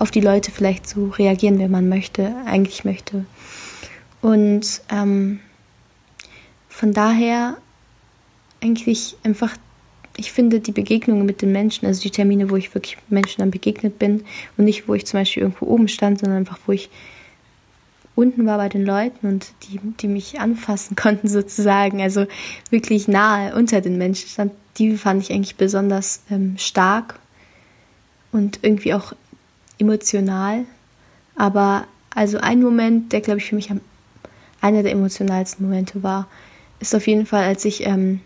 auf 0.00 0.10
die 0.10 0.20
Leute 0.20 0.50
vielleicht 0.50 0.88
so 0.88 1.06
reagieren, 1.10 1.60
wenn 1.60 1.70
man 1.70 1.88
möchte, 1.88 2.34
eigentlich 2.46 2.84
möchte. 2.84 3.24
Und 4.20 4.82
ähm, 4.90 5.38
von 6.68 6.92
daher 6.92 7.56
eigentlich 8.60 9.16
einfach 9.22 9.56
ich 10.16 10.32
finde 10.32 10.60
die 10.60 10.72
Begegnungen 10.72 11.26
mit 11.26 11.42
den 11.42 11.52
Menschen, 11.52 11.86
also 11.86 12.00
die 12.00 12.10
Termine, 12.10 12.50
wo 12.50 12.56
ich 12.56 12.74
wirklich 12.74 12.98
Menschen 13.08 13.40
dann 13.40 13.50
begegnet 13.50 13.98
bin 13.98 14.24
und 14.56 14.64
nicht, 14.64 14.88
wo 14.88 14.94
ich 14.94 15.06
zum 15.06 15.20
Beispiel 15.20 15.42
irgendwo 15.42 15.66
oben 15.66 15.88
stand, 15.88 16.20
sondern 16.20 16.38
einfach, 16.38 16.58
wo 16.66 16.72
ich 16.72 16.88
unten 18.14 18.46
war 18.46 18.58
bei 18.58 18.68
den 18.68 18.84
Leuten 18.84 19.26
und 19.26 19.52
die, 19.64 19.80
die 20.00 20.08
mich 20.08 20.38
anfassen 20.38 20.96
konnten 21.00 21.28
sozusagen, 21.28 22.00
also 22.00 22.26
wirklich 22.70 23.08
nahe 23.08 23.54
unter 23.54 23.80
den 23.80 23.98
Menschen 23.98 24.28
stand, 24.28 24.52
die 24.78 24.96
fand 24.96 25.22
ich 25.22 25.32
eigentlich 25.32 25.56
besonders 25.56 26.22
ähm, 26.30 26.54
stark 26.58 27.18
und 28.32 28.60
irgendwie 28.62 28.94
auch 28.94 29.12
emotional. 29.78 30.64
Aber 31.36 31.86
also 32.14 32.38
ein 32.38 32.62
Moment, 32.62 33.12
der 33.12 33.20
glaube 33.20 33.38
ich 33.38 33.46
für 33.46 33.56
mich 33.56 33.70
am, 33.70 33.80
einer 34.60 34.82
der 34.82 34.92
emotionalsten 34.92 35.66
Momente 35.66 36.02
war, 36.02 36.28
ist 36.80 36.94
auf 36.94 37.06
jeden 37.06 37.26
Fall, 37.26 37.44
als 37.44 37.64
ich 37.64 37.86
ähm, 37.86 38.20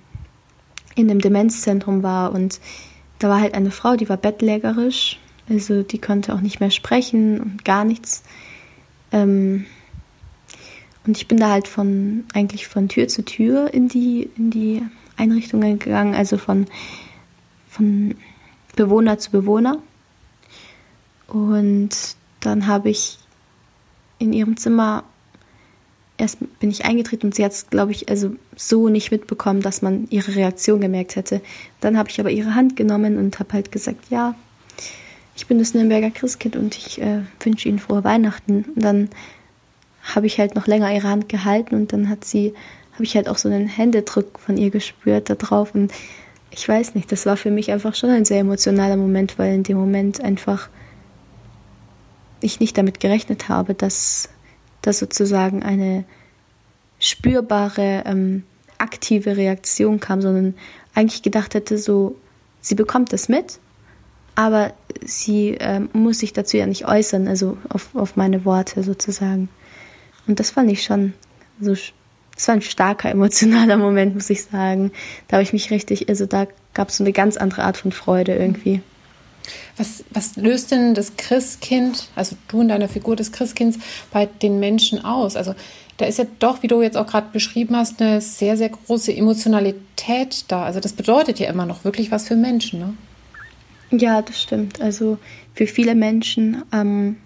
in 0.98 1.10
einem 1.10 1.20
Demenzzentrum 1.20 2.02
war 2.02 2.32
und 2.32 2.60
da 3.18 3.28
war 3.28 3.40
halt 3.40 3.54
eine 3.54 3.70
Frau, 3.70 3.96
die 3.96 4.08
war 4.08 4.16
bettlägerisch, 4.16 5.18
also 5.48 5.82
die 5.82 5.98
konnte 5.98 6.34
auch 6.34 6.40
nicht 6.40 6.60
mehr 6.60 6.70
sprechen 6.70 7.40
und 7.40 7.64
gar 7.64 7.84
nichts. 7.84 8.22
Ähm, 9.12 9.64
und 11.06 11.16
ich 11.16 11.28
bin 11.28 11.38
da 11.38 11.50
halt 11.50 11.68
von 11.68 12.24
eigentlich 12.34 12.66
von 12.68 12.88
Tür 12.88 13.08
zu 13.08 13.24
Tür 13.24 13.72
in 13.72 13.88
die 13.88 14.28
in 14.36 14.50
die 14.50 14.82
Einrichtungen 15.16 15.78
gegangen, 15.78 16.14
also 16.14 16.36
von 16.36 16.66
von 17.68 18.14
Bewohner 18.76 19.18
zu 19.18 19.30
Bewohner. 19.30 19.78
Und 21.28 21.90
dann 22.40 22.66
habe 22.66 22.90
ich 22.90 23.18
in 24.18 24.32
ihrem 24.32 24.56
Zimmer 24.56 25.04
erst 26.18 26.38
bin 26.58 26.70
ich 26.70 26.84
eingetreten 26.84 27.26
und 27.26 27.34
sie 27.34 27.44
hat 27.44 27.52
es, 27.52 27.70
glaube 27.70 27.92
ich, 27.92 28.08
also 28.08 28.32
so 28.56 28.88
nicht 28.88 29.10
mitbekommen, 29.10 29.62
dass 29.62 29.82
man 29.82 30.06
ihre 30.10 30.34
Reaktion 30.34 30.80
gemerkt 30.80 31.16
hätte. 31.16 31.40
Dann 31.80 31.96
habe 31.96 32.10
ich 32.10 32.20
aber 32.20 32.30
ihre 32.30 32.54
Hand 32.54 32.76
genommen 32.76 33.16
und 33.16 33.38
habe 33.38 33.54
halt 33.54 33.72
gesagt, 33.72 34.10
ja, 34.10 34.34
ich 35.36 35.46
bin 35.46 35.58
das 35.58 35.72
Nürnberger 35.72 36.10
Christkind 36.10 36.56
und 36.56 36.76
ich 36.76 37.00
äh, 37.00 37.20
wünsche 37.40 37.68
Ihnen 37.68 37.78
frohe 37.78 38.02
Weihnachten. 38.02 38.64
Und 38.74 38.82
dann 38.82 39.08
habe 40.02 40.26
ich 40.26 40.38
halt 40.38 40.54
noch 40.54 40.66
länger 40.66 40.92
ihre 40.92 41.08
Hand 41.08 41.28
gehalten 41.28 41.74
und 41.74 41.92
dann 41.92 42.08
hat 42.08 42.24
sie, 42.24 42.54
habe 42.94 43.04
ich 43.04 43.14
halt 43.14 43.28
auch 43.28 43.38
so 43.38 43.48
einen 43.48 43.68
Händedruck 43.68 44.38
von 44.38 44.56
ihr 44.56 44.70
gespürt 44.70 45.30
da 45.30 45.34
drauf 45.34 45.74
und 45.74 45.92
ich 46.50 46.66
weiß 46.66 46.94
nicht, 46.94 47.12
das 47.12 47.26
war 47.26 47.36
für 47.36 47.50
mich 47.50 47.70
einfach 47.70 47.94
schon 47.94 48.10
ein 48.10 48.24
sehr 48.24 48.40
emotionaler 48.40 48.96
Moment, 48.96 49.38
weil 49.38 49.54
in 49.54 49.62
dem 49.62 49.76
Moment 49.76 50.22
einfach 50.22 50.68
ich 52.40 52.58
nicht 52.58 52.78
damit 52.78 53.00
gerechnet 53.00 53.48
habe, 53.48 53.74
dass 53.74 54.30
dass 54.82 54.98
sozusagen 54.98 55.62
eine 55.62 56.04
spürbare, 56.98 58.02
ähm, 58.06 58.44
aktive 58.78 59.36
Reaktion 59.36 60.00
kam, 60.00 60.22
sondern 60.22 60.54
eigentlich 60.94 61.22
gedacht 61.22 61.54
hätte, 61.54 61.78
so, 61.78 62.16
sie 62.60 62.74
bekommt 62.74 63.12
das 63.12 63.28
mit, 63.28 63.58
aber 64.34 64.72
sie 65.04 65.56
ähm, 65.58 65.88
muss 65.92 66.20
sich 66.20 66.32
dazu 66.32 66.56
ja 66.56 66.66
nicht 66.66 66.86
äußern, 66.86 67.26
also 67.28 67.58
auf, 67.68 67.94
auf 67.94 68.16
meine 68.16 68.44
Worte 68.44 68.82
sozusagen. 68.82 69.48
Und 70.26 70.38
das 70.38 70.50
fand 70.50 70.70
ich 70.70 70.84
schon 70.84 71.14
so, 71.60 71.74
das 72.34 72.46
war 72.46 72.54
ein 72.54 72.62
starker 72.62 73.10
emotionaler 73.10 73.76
Moment, 73.76 74.14
muss 74.14 74.30
ich 74.30 74.44
sagen. 74.44 74.92
Da 75.26 75.36
habe 75.36 75.42
ich 75.42 75.52
mich 75.52 75.70
richtig, 75.70 76.08
also 76.08 76.26
da 76.26 76.46
gab 76.72 76.90
es 76.90 76.98
so 76.98 77.04
eine 77.04 77.12
ganz 77.12 77.36
andere 77.36 77.64
Art 77.64 77.76
von 77.76 77.90
Freude 77.90 78.36
irgendwie. 78.36 78.80
Was, 79.76 80.04
was 80.10 80.36
löst 80.36 80.70
denn 80.70 80.94
das 80.94 81.16
Christkind, 81.16 82.08
also 82.14 82.36
du 82.48 82.60
und 82.60 82.68
deine 82.68 82.88
Figur 82.88 83.16
des 83.16 83.32
Christkinds, 83.32 83.78
bei 84.10 84.26
den 84.26 84.58
Menschen 84.60 85.04
aus? 85.04 85.36
Also 85.36 85.54
da 85.98 86.06
ist 86.06 86.18
ja 86.18 86.26
doch, 86.38 86.62
wie 86.62 86.68
du 86.68 86.80
jetzt 86.80 86.96
auch 86.96 87.06
gerade 87.06 87.28
beschrieben 87.32 87.76
hast, 87.76 88.00
eine 88.00 88.20
sehr, 88.20 88.56
sehr 88.56 88.68
große 88.68 89.14
Emotionalität 89.14 90.44
da. 90.48 90.64
Also 90.64 90.80
das 90.80 90.92
bedeutet 90.92 91.38
ja 91.40 91.48
immer 91.48 91.66
noch 91.66 91.84
wirklich 91.84 92.10
was 92.10 92.28
für 92.28 92.36
Menschen, 92.36 92.78
ne? 92.78 92.94
Ja, 93.90 94.22
das 94.22 94.40
stimmt. 94.40 94.80
Also 94.80 95.18
für 95.54 95.66
viele 95.66 95.94
Menschen 95.94 96.62
ähm, 96.72 97.16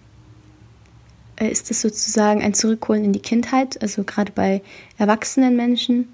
äh, 1.36 1.48
ist 1.48 1.70
es 1.70 1.82
sozusagen 1.82 2.42
ein 2.42 2.54
Zurückholen 2.54 3.04
in 3.04 3.12
die 3.12 3.20
Kindheit. 3.20 3.80
Also 3.82 4.04
gerade 4.04 4.32
bei 4.32 4.62
erwachsenen 4.96 5.56
Menschen, 5.56 6.08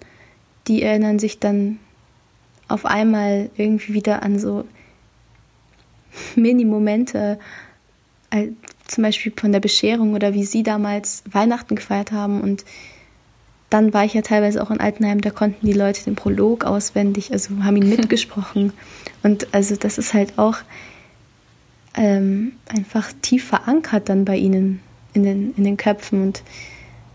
die 0.66 0.82
erinnern 0.82 1.18
sich 1.18 1.38
dann 1.38 1.78
auf 2.66 2.86
einmal 2.86 3.50
irgendwie 3.56 3.94
wieder 3.94 4.22
an 4.22 4.38
so 4.38 4.64
Mini-Momente, 6.37 7.38
äh, 8.30 8.48
zum 8.87 9.04
Beispiel 9.04 9.32
von 9.37 9.52
der 9.52 9.60
Bescherung 9.60 10.14
oder 10.14 10.34
wie 10.34 10.44
sie 10.44 10.62
damals 10.62 11.22
Weihnachten 11.30 11.76
gefeiert 11.76 12.12
haben. 12.12 12.40
Und 12.40 12.64
dann 13.70 13.92
war 13.92 14.04
ich 14.04 14.14
ja 14.14 14.22
teilweise 14.22 14.62
auch 14.62 14.70
in 14.70 14.80
Altenheim, 14.80 15.20
da 15.20 15.30
konnten 15.30 15.66
die 15.66 15.75
Leute 15.75 16.04
den 16.04 16.14
Prolog 16.14 16.64
auswendig, 16.64 17.32
also 17.32 17.62
haben 17.62 17.76
ihn 17.76 17.88
mitgesprochen. 17.88 18.72
Und 19.22 19.52
also 19.52 19.76
das 19.76 19.98
ist 19.98 20.14
halt 20.14 20.38
auch 20.38 20.56
ähm, 21.94 22.52
einfach 22.68 23.12
tief 23.20 23.44
verankert 23.44 24.08
dann 24.08 24.25
bei 24.25 24.37
ihnen 24.37 24.80
in 25.12 25.22
den, 25.22 25.54
in 25.56 25.64
den 25.64 25.76
Köpfen. 25.76 26.22
Und 26.22 26.42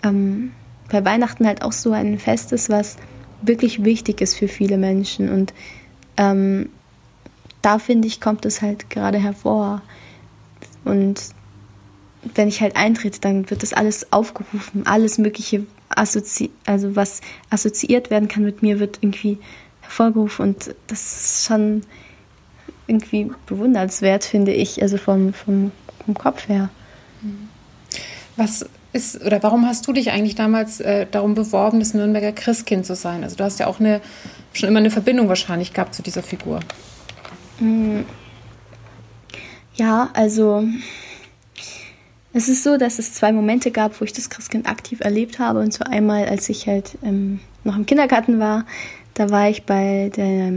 ähm, 0.04 0.52
bei 0.90 1.04
Weihnachten 1.04 1.48
halt 1.48 1.64
auch 1.64 1.72
so 1.72 1.92
ein 1.92 2.20
Fest 2.20 2.52
ist, 2.52 2.70
was 2.70 2.98
wirklich 3.42 3.84
wichtig 3.84 4.22
ist 4.22 4.36
für 4.36 4.48
viele 4.48 4.78
Menschen. 4.78 5.30
Und 5.30 5.54
ähm, 6.18 6.70
da 7.64 7.80
finde 7.80 8.08
ich, 8.08 8.22
kommt 8.22 8.46
es 8.46 8.62
halt 8.62 8.92
gerade 8.92 9.18
hervor. 9.18 9.82
Und 10.86 11.22
wenn 12.36 12.48
ich 12.48 12.62
halt 12.62 12.76
eintrete, 12.76 13.20
dann 13.20 13.50
wird 13.50 13.64
das 13.64 13.74
alles 13.74 14.14
aufgerufen, 14.14 14.86
alles 14.86 15.18
Mögliche, 15.18 15.66
assozi 15.90 16.52
also 16.66 16.96
was 16.96 17.22
assoziiert 17.50 18.10
werden 18.10 18.28
kann 18.28 18.44
mit 18.44 18.62
mir, 18.62 18.80
wird 18.80 19.00
irgendwie 19.02 19.40
hervorgerufen 19.82 20.48
und 20.48 20.76
das 20.88 21.26
ist 21.26 21.46
schon 21.46 21.82
irgendwie 22.88 23.32
bewundernswert, 23.46 24.24
finde 24.24 24.54
ich, 24.54 24.82
also 24.82 24.98
vom, 24.98 25.34
vom, 25.34 25.72
vom 26.06 26.14
Kopf 26.14 26.48
her. 26.48 26.70
Was 28.36 28.66
ist, 28.94 29.24
oder 29.24 29.42
warum 29.44 29.66
hast 29.66 29.88
du 29.88 29.94
dich 29.94 30.12
eigentlich 30.12 30.36
damals 30.36 30.80
äh, 30.80 31.06
darum 31.10 31.34
beworben, 31.34 31.80
das 31.80 31.94
Nürnberger 31.94 32.32
Christkind 32.32 32.86
zu 32.86 32.96
sein? 32.96 33.24
Also 33.24 33.36
du 33.36 33.44
hast 33.44 33.60
ja 33.60 33.68
auch 33.68 33.80
eine, 33.80 34.02
schon 34.54 34.70
immer 34.70 34.80
eine 34.80 34.92
Verbindung 34.92 35.30
wahrscheinlich 35.30 35.74
gehabt 35.74 35.96
zu 35.96 36.04
dieser 36.04 36.24
Figur. 36.24 36.60
Hm. 37.60 38.06
Ja, 39.76 40.10
also 40.14 40.68
es 42.34 42.50
ist 42.50 42.64
so, 42.64 42.78
dass 42.78 43.00
es 43.00 43.14
zwei 43.14 43.32
Momente 43.32 43.72
gab, 43.72 44.00
wo 44.00 44.06
ich 44.06 44.14
das 44.14 44.30
Christkind 44.30 44.68
aktiv 44.68 45.00
erlebt 45.02 45.40
habe. 45.40 45.60
Und 45.60 45.72
zwar 45.72 45.88
einmal, 45.88 46.28
als 46.28 46.50
ich 46.50 46.68
halt 46.68 46.98
ähm, 47.04 47.40
noch 47.64 47.76
im 47.76 47.86
Kindergarten 47.86 48.40
war, 48.40 48.66
da 49.14 49.30
war 49.30 49.50
ich 49.50 49.64
bei 49.64 50.12
der, 50.16 50.52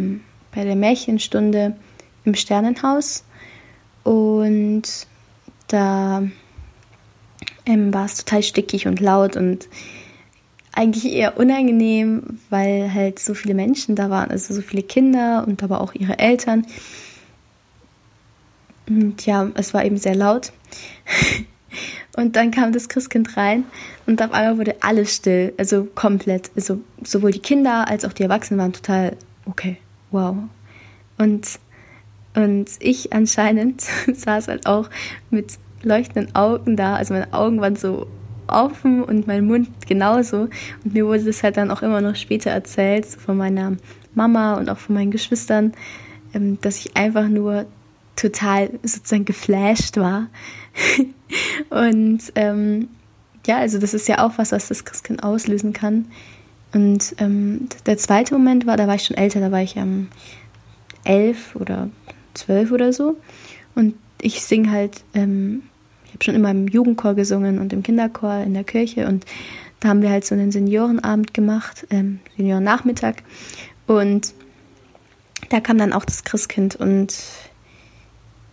bei 0.54 0.64
der 0.64 0.76
Märchenstunde 0.76 1.76
im 2.24 2.34
Sternenhaus. 2.34 3.24
Und 4.04 5.06
da 5.68 6.22
ähm, 7.66 7.92
war 7.92 8.06
es 8.06 8.24
total 8.24 8.42
stickig 8.42 8.86
und 8.86 9.00
laut 9.00 9.36
und 9.36 9.68
eigentlich 10.76 11.12
eher 11.12 11.38
unangenehm, 11.38 12.38
weil 12.50 12.92
halt 12.92 13.18
so 13.18 13.34
viele 13.34 13.54
Menschen 13.54 13.96
da 13.96 14.10
waren, 14.10 14.30
also 14.30 14.54
so 14.54 14.60
viele 14.60 14.82
Kinder 14.82 15.44
und 15.46 15.62
aber 15.62 15.80
auch 15.80 15.94
ihre 15.94 16.18
Eltern. 16.18 16.66
Und 18.88 19.24
ja, 19.26 19.50
es 19.54 19.74
war 19.74 19.84
eben 19.84 19.96
sehr 19.96 20.14
laut. 20.14 20.52
Und 22.16 22.34
dann 22.36 22.50
kam 22.50 22.72
das 22.72 22.88
Christkind 22.88 23.36
rein 23.36 23.64
und 24.06 24.22
auf 24.22 24.32
einmal 24.32 24.56
wurde 24.56 24.76
alles 24.80 25.14
still, 25.14 25.52
also 25.58 25.84
komplett. 25.84 26.50
Also 26.56 26.80
sowohl 27.02 27.30
die 27.30 27.40
Kinder 27.40 27.88
als 27.88 28.06
auch 28.06 28.14
die 28.14 28.22
Erwachsenen 28.22 28.58
waren 28.58 28.72
total 28.72 29.18
okay, 29.44 29.76
wow. 30.10 30.34
Und, 31.18 31.58
und 32.34 32.70
ich 32.78 33.12
anscheinend 33.12 33.82
saß 34.14 34.48
halt 34.48 34.64
auch 34.64 34.88
mit 35.28 35.58
leuchtenden 35.82 36.34
Augen 36.34 36.78
da. 36.78 36.96
Also 36.96 37.12
meine 37.12 37.34
Augen 37.34 37.60
waren 37.60 37.76
so 37.76 38.06
offen 38.48 39.02
und 39.02 39.26
mein 39.26 39.46
Mund 39.46 39.68
genauso. 39.86 40.48
Und 40.84 40.94
mir 40.94 41.06
wurde 41.06 41.24
das 41.24 41.42
halt 41.42 41.56
dann 41.56 41.70
auch 41.70 41.82
immer 41.82 42.00
noch 42.00 42.16
später 42.16 42.50
erzählt 42.50 43.06
von 43.06 43.36
meiner 43.36 43.76
Mama 44.14 44.54
und 44.54 44.68
auch 44.70 44.78
von 44.78 44.94
meinen 44.94 45.10
Geschwistern, 45.10 45.72
ähm, 46.34 46.58
dass 46.60 46.78
ich 46.78 46.96
einfach 46.96 47.28
nur 47.28 47.66
total 48.16 48.70
sozusagen 48.82 49.24
geflasht 49.24 49.96
war. 49.96 50.28
und 51.70 52.20
ähm, 52.34 52.88
ja, 53.46 53.58
also 53.58 53.78
das 53.78 53.94
ist 53.94 54.08
ja 54.08 54.24
auch 54.24 54.38
was, 54.38 54.52
was 54.52 54.68
das 54.68 54.84
Christkind 54.84 55.22
auslösen 55.22 55.72
kann. 55.72 56.06
Und 56.72 57.14
ähm, 57.18 57.68
der 57.86 57.96
zweite 57.96 58.34
Moment 58.34 58.66
war, 58.66 58.76
da 58.76 58.86
war 58.86 58.96
ich 58.96 59.04
schon 59.04 59.16
älter, 59.16 59.40
da 59.40 59.52
war 59.52 59.62
ich 59.62 59.76
ähm, 59.76 60.08
elf 61.04 61.54
oder 61.54 61.90
zwölf 62.34 62.72
oder 62.72 62.92
so. 62.92 63.16
Und 63.74 63.94
ich 64.20 64.42
singe 64.42 64.70
halt, 64.70 65.04
ähm, 65.14 65.62
habe 66.16 66.24
schon 66.24 66.34
immer 66.34 66.50
im 66.50 66.66
Jugendchor 66.66 67.14
gesungen 67.14 67.58
und 67.58 67.72
im 67.72 67.82
Kinderchor 67.82 68.38
in 68.38 68.54
der 68.54 68.64
Kirche. 68.64 69.06
Und 69.06 69.26
da 69.80 69.90
haben 69.90 70.00
wir 70.00 70.10
halt 70.10 70.24
so 70.24 70.34
einen 70.34 70.50
Seniorenabend 70.50 71.34
gemacht, 71.34 71.86
ähm, 71.90 72.20
Seniorennachmittag. 72.36 73.16
Und 73.86 74.32
da 75.50 75.60
kam 75.60 75.76
dann 75.76 75.92
auch 75.92 76.04
das 76.04 76.24
Christkind 76.24 76.74
und 76.76 77.14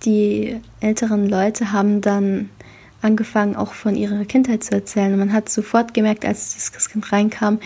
die 0.04 0.60
älteren 0.82 1.30
Leute 1.30 1.72
haben 1.72 2.02
dann 2.02 2.50
angefangen, 3.02 3.56
auch 3.56 3.74
von 3.74 3.96
ihrer 3.96 4.26
Kindheit 4.26 4.64
zu 4.64 4.74
erzählen. 4.74 5.14
Und 5.14 5.20
man 5.20 5.34
hat 5.34 5.48
sofort 5.48 5.94
gemerkt, 5.94 6.26
als 6.26 6.56
das 6.56 6.74
Christkind 6.74 7.12
reinkam, 7.14 7.60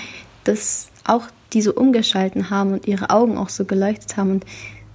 dass 0.44 0.90
auch 1.06 1.28
die 1.54 1.64
so 1.64 1.74
umgeschalten 1.74 2.52
haben 2.52 2.74
und 2.74 2.88
ihre 2.88 3.10
Augen 3.10 3.38
auch 3.38 3.50
so 3.50 3.66
geleuchtet 3.66 4.16
haben 4.18 4.32
und 4.32 4.46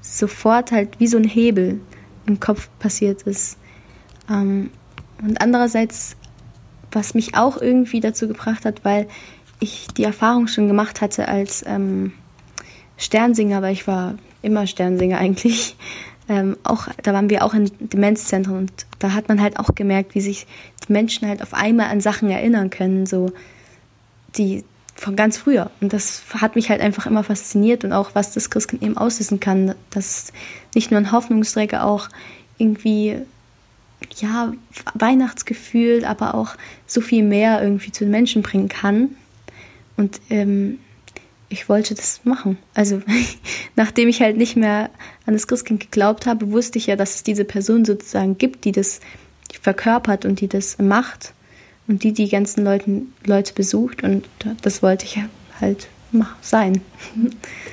sofort 0.01 0.71
halt 0.71 1.01
wie 1.01 1.09
so 1.09 1.17
ein 1.17 1.25
Hebel 1.25 1.81
im 2.27 2.39
Kopf 2.39 2.69
passiert 2.79 3.23
ist. 3.23 3.59
Ähm, 4.31 4.71
und 5.23 5.41
andererseits, 5.41 6.17
was 6.91 7.15
mich 7.15 7.35
auch 7.37 7.61
irgendwie 7.61 8.01
dazu 8.01 8.29
gebracht 8.29 8.65
hat, 8.65 8.85
weil 8.85 9.09
ich 9.61 9.87
die 9.97 10.05
Erfahrung 10.05 10.49
schon 10.49 10.67
gemacht 10.67 11.01
hatte 11.01 11.29
als 11.29 11.65
ähm, 11.67 12.13
Sternsinger, 12.97 13.63
weil 13.63 13.73
ich 13.73 13.87
war 13.87 14.17
immer 14.43 14.67
Sternsinger 14.67 15.19
eigentlich. 15.19 15.77
Ähm, 16.29 16.57
auch, 16.63 16.87
da 17.03 17.13
waren 17.13 17.31
wir 17.31 17.45
auch 17.45 17.53
in 17.53 17.69
Demenzzentren 17.81 18.57
und 18.57 18.73
da 19.01 19.13
hat 19.13 19.29
man 19.29 19.43
halt 19.43 19.59
auch 19.59 19.75
gemerkt, 19.75 20.15
wie 20.15 20.21
sich 20.21 20.47
die 20.87 20.93
Menschen 20.93 21.27
halt 21.27 21.43
auf 21.43 21.53
einmal 21.53 21.91
an 21.91 22.01
Sachen 22.01 22.31
erinnern 22.31 22.71
können, 22.71 23.07
so 23.07 23.33
die 24.37 24.65
von 24.95 25.17
ganz 25.17 25.37
früher. 25.37 25.73
Und 25.81 25.93
das 25.93 26.23
hat 26.41 26.55
mich 26.55 26.71
halt 26.71 26.81
einfach 26.81 27.07
immer 27.07 27.25
fasziniert 27.25 27.85
und 27.85 27.93
auch, 27.93 28.11
was 28.15 28.33
das 28.33 28.51
Christkind 28.51 28.85
eben 28.85 28.97
auslösen 28.97 29.41
kann, 29.41 29.75
dass 29.91 30.33
nicht 30.77 30.93
nur 30.93 31.01
ein 31.01 31.11
Hoffnungsträger 31.11 31.85
auch 31.85 32.09
irgendwie 32.57 33.21
ja, 34.17 34.53
Weihnachtsgefühl, 34.95 36.05
aber 36.05 36.35
auch 36.35 36.57
so 36.87 37.01
viel 37.01 37.23
mehr 37.23 37.63
irgendwie 37.63 37.93
zu 37.93 38.05
den 38.05 38.11
Menschen 38.11 38.43
bringen 38.43 38.69
kann. 38.69 39.17
Und 39.97 40.21
ähm, 40.31 40.79
ich 41.49 41.69
wollte 41.69 41.95
das 41.95 42.21
machen. 42.25 42.59
Also 42.75 43.03
nachdem 43.77 44.09
ich 44.09 44.21
halt 44.21 44.37
nicht 44.37 44.57
mehr 44.57 44.91
an 45.27 45.35
das 45.35 45.47
Christkind 45.47 45.81
geglaubt 45.81 46.27
habe, 46.27 46.51
wusste 46.51 46.79
ich 46.79 46.87
ja, 46.87 46.97
dass 46.97 47.17
es 47.17 47.23
diese 47.23 47.45
Person 47.45 47.85
sozusagen 47.85 48.39
gibt, 48.39 48.65
die 48.65 48.73
das 48.73 49.01
verkörpert 49.61 50.25
und 50.25 50.41
die 50.41 50.49
das 50.49 50.79
macht 50.79 51.35
und 51.87 52.05
die 52.05 52.13
die 52.13 52.29
ganzen 52.29 52.65
Leuten, 52.65 53.13
Leute 53.25 53.53
besucht 53.53 54.03
und 54.03 54.25
das 54.63 54.83
wollte 54.83 55.05
ich 55.05 55.19
halt 55.61 55.89
sein. 56.41 56.81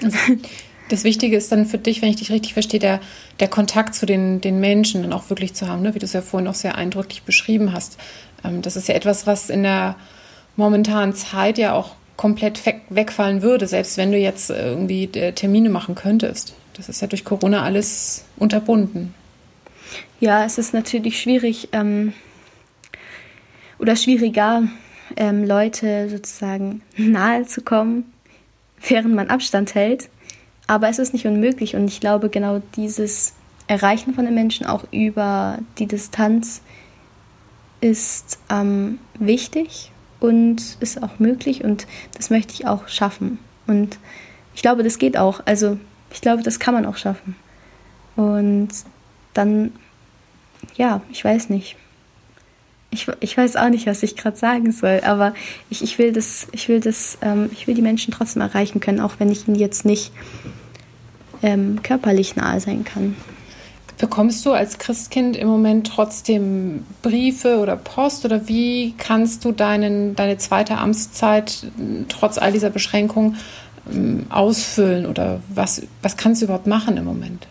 Also, 0.04 0.18
das 0.90 1.04
Wichtige 1.04 1.38
ist 1.38 1.52
dann 1.52 1.66
für 1.66 1.78
dich, 1.78 2.02
wenn 2.02 2.10
ich 2.10 2.18
dich 2.18 2.32
richtig 2.32 2.54
verstehe, 2.54 2.80
der, 2.80 3.00
der 3.40 3.48
Kontakt 3.48 3.96
zu 3.96 4.06
den, 4.06 4.42
den 4.42 4.60
Menschen 4.60 5.04
dann 5.04 5.14
auch 5.14 5.30
wirklich 5.30 5.54
zu 5.54 5.68
haben, 5.68 5.82
ne? 5.82 5.96
wie 5.96 6.00
du 6.00 6.06
es 6.06 6.14
ja 6.14 6.22
vorhin 6.22 6.48
auch 6.48 6.56
sehr 6.56 6.76
eindrücklich 6.76 7.24
beschrieben 7.24 7.74
hast. 7.74 7.98
Ähm, 8.44 8.62
das 8.62 8.76
ist 8.76 8.88
ja 8.88 8.96
etwas, 8.96 9.26
was 9.28 9.50
in 9.50 9.64
der 9.64 9.96
momentanen 10.56 11.16
Zeit 11.16 11.58
ja 11.58 11.74
auch 11.74 11.96
komplett 12.18 12.62
wegfallen 12.90 13.42
würde, 13.42 13.66
selbst 13.66 13.98
wenn 13.98 14.12
du 14.12 14.18
jetzt 14.18 14.50
irgendwie 14.50 15.06
äh, 15.06 15.32
Termine 15.32 15.70
machen 15.70 15.96
könntest. 15.96 16.54
Das 16.74 16.90
ist 16.90 17.02
ja 17.02 17.08
durch 17.08 17.24
Corona 17.24 17.64
alles 17.64 18.26
unterbunden. 18.36 19.14
Ja, 20.20 20.44
es 20.44 20.58
ist 20.58 20.74
natürlich 20.74 21.22
schwierig 21.22 21.70
ähm, 21.72 22.14
oder 23.80 23.96
schwieriger, 23.96 24.64
ähm, 25.16 25.46
Leute 25.46 26.10
sozusagen 26.10 26.82
nahe 26.98 27.46
zu 27.46 27.62
kommen, 27.62 28.12
während 28.88 29.16
man 29.16 29.30
Abstand 29.30 29.76
hält. 29.76 30.10
Aber 30.70 30.88
es 30.88 31.00
ist 31.00 31.14
nicht 31.14 31.26
unmöglich 31.26 31.76
und 31.76 31.88
ich 31.88 32.00
glaube, 32.00 32.30
genau 32.30 32.62
dieses 32.76 33.34
Erreichen 33.66 34.14
von 34.14 34.26
den 34.26 34.36
Menschen 34.36 34.68
auch 34.68 34.84
über 34.92 35.58
die 35.80 35.88
Distanz 35.88 36.62
ist 37.82 38.38
ähm, 38.52 39.00
wichtig 39.18 39.92
und 40.20 40.78
ist 40.80 41.02
auch 41.02 41.18
möglich 41.18 41.64
und 41.64 41.88
das 42.16 42.30
möchte 42.30 42.54
ich 42.54 42.68
auch 42.68 42.88
schaffen. 42.88 43.40
Und 43.66 43.98
ich 44.54 44.62
glaube, 44.62 44.84
das 44.84 45.00
geht 45.00 45.18
auch. 45.18 45.42
Also 45.46 45.80
ich 46.12 46.22
glaube, 46.22 46.44
das 46.44 46.60
kann 46.60 46.76
man 46.76 46.86
auch 46.86 46.98
schaffen. 46.98 47.36
Und 48.16 48.70
dann, 49.34 49.72
ja, 50.76 51.02
ich 51.10 51.26
weiß 51.26 51.50
nicht. 51.50 51.78
Ich, 52.92 53.08
ich 53.22 53.36
weiß 53.36 53.56
auch 53.56 53.70
nicht, 53.70 53.88
was 53.88 54.04
ich 54.04 54.16
gerade 54.16 54.38
sagen 54.38 54.72
soll, 54.72 55.02
aber 55.04 55.34
ich, 55.72 55.84
ich 55.84 55.98
will 55.98 56.12
das, 56.12 56.48
ich 56.52 56.70
will 56.70 56.80
das, 56.80 57.18
ähm, 57.24 57.50
ich 57.54 57.66
will 57.66 57.74
die 57.74 57.82
Menschen 57.82 58.14
trotzdem 58.14 58.44
erreichen 58.44 58.80
können, 58.80 59.00
auch 59.00 59.14
wenn 59.18 59.32
ich 59.32 59.48
ihnen 59.48 59.58
jetzt 59.58 59.84
nicht 59.84 60.12
ähm, 61.42 61.82
körperlich 61.84 62.36
nahe 62.36 62.60
sein 62.60 62.84
kann. 62.84 63.16
Bekommst 63.98 64.46
du 64.46 64.54
als 64.54 64.78
Christkind 64.78 65.36
im 65.36 65.50
Moment 65.50 65.88
trotzdem 65.88 66.86
Briefe 67.02 67.58
oder 67.58 67.76
Post 67.76 68.24
oder 68.24 68.48
wie 68.48 68.94
kannst 68.98 69.44
du 69.44 69.52
deinen, 69.52 70.16
deine 70.16 70.38
zweite 70.38 70.78
Amtszeit 70.78 71.68
trotz 72.08 72.38
all 72.38 72.54
dieser 72.54 72.70
Beschränkungen 72.70 73.36
ähm, 73.92 74.26
ausfüllen 74.30 75.06
oder 75.06 75.42
was, 75.54 75.82
was 76.02 76.16
kannst 76.16 76.42
du 76.42 76.46
überhaupt 76.46 76.68
machen 76.68 76.96
im 76.96 77.04
Moment? 77.04 77.48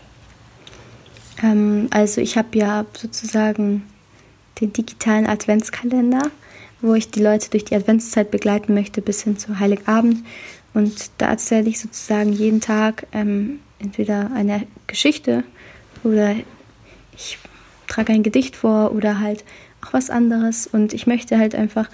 Ähm, 1.43 1.87
also 1.91 2.19
ich 2.19 2.37
habe 2.37 2.57
ja 2.57 2.85
sozusagen 2.97 3.83
den 4.59 4.73
digitalen 4.73 5.27
Adventskalender, 5.27 6.23
wo 6.81 6.93
ich 6.93 7.11
die 7.11 7.21
Leute 7.21 7.49
durch 7.49 7.65
die 7.65 7.75
Adventszeit 7.75 8.31
begleiten 8.31 8.73
möchte 8.73 9.01
bis 9.01 9.21
hin 9.21 9.37
zu 9.37 9.59
Heiligabend. 9.59 10.25
Und 10.73 11.11
da 11.17 11.29
erzähle 11.29 11.69
ich 11.69 11.79
sozusagen 11.79 12.31
jeden 12.33 12.61
Tag 12.61 13.07
ähm, 13.11 13.59
entweder 13.79 14.31
eine 14.33 14.65
Geschichte 14.87 15.43
oder 16.03 16.35
ich 17.15 17.37
trage 17.87 18.13
ein 18.13 18.23
Gedicht 18.23 18.55
vor 18.55 18.93
oder 18.93 19.19
halt 19.19 19.43
auch 19.81 19.93
was 19.93 20.09
anderes. 20.09 20.67
Und 20.67 20.93
ich 20.93 21.07
möchte 21.07 21.37
halt 21.37 21.55
einfach, 21.55 21.89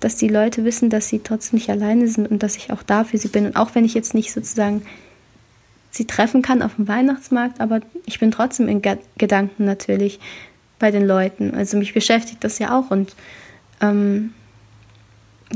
dass 0.00 0.16
die 0.16 0.28
Leute 0.28 0.64
wissen, 0.64 0.90
dass 0.90 1.08
sie 1.08 1.20
trotzdem 1.20 1.58
nicht 1.58 1.70
alleine 1.70 2.08
sind 2.08 2.30
und 2.30 2.42
dass 2.42 2.56
ich 2.56 2.72
auch 2.72 2.82
da 2.82 3.04
für 3.04 3.18
sie 3.18 3.28
bin. 3.28 3.46
Und 3.46 3.56
auch 3.56 3.74
wenn 3.74 3.84
ich 3.84 3.94
jetzt 3.94 4.14
nicht 4.14 4.32
sozusagen 4.32 4.82
sie 5.90 6.06
treffen 6.06 6.42
kann 6.42 6.62
auf 6.62 6.76
dem 6.76 6.88
Weihnachtsmarkt, 6.88 7.60
aber 7.60 7.80
ich 8.04 8.18
bin 8.18 8.30
trotzdem 8.30 8.68
in 8.68 8.82
Gedanken 9.16 9.64
natürlich 9.64 10.20
bei 10.78 10.90
den 10.90 11.06
Leuten. 11.06 11.54
Also 11.54 11.78
mich 11.78 11.94
beschäftigt 11.94 12.44
das 12.44 12.58
ja 12.58 12.78
auch 12.78 12.90
und 12.90 13.16
ähm, 13.80 14.34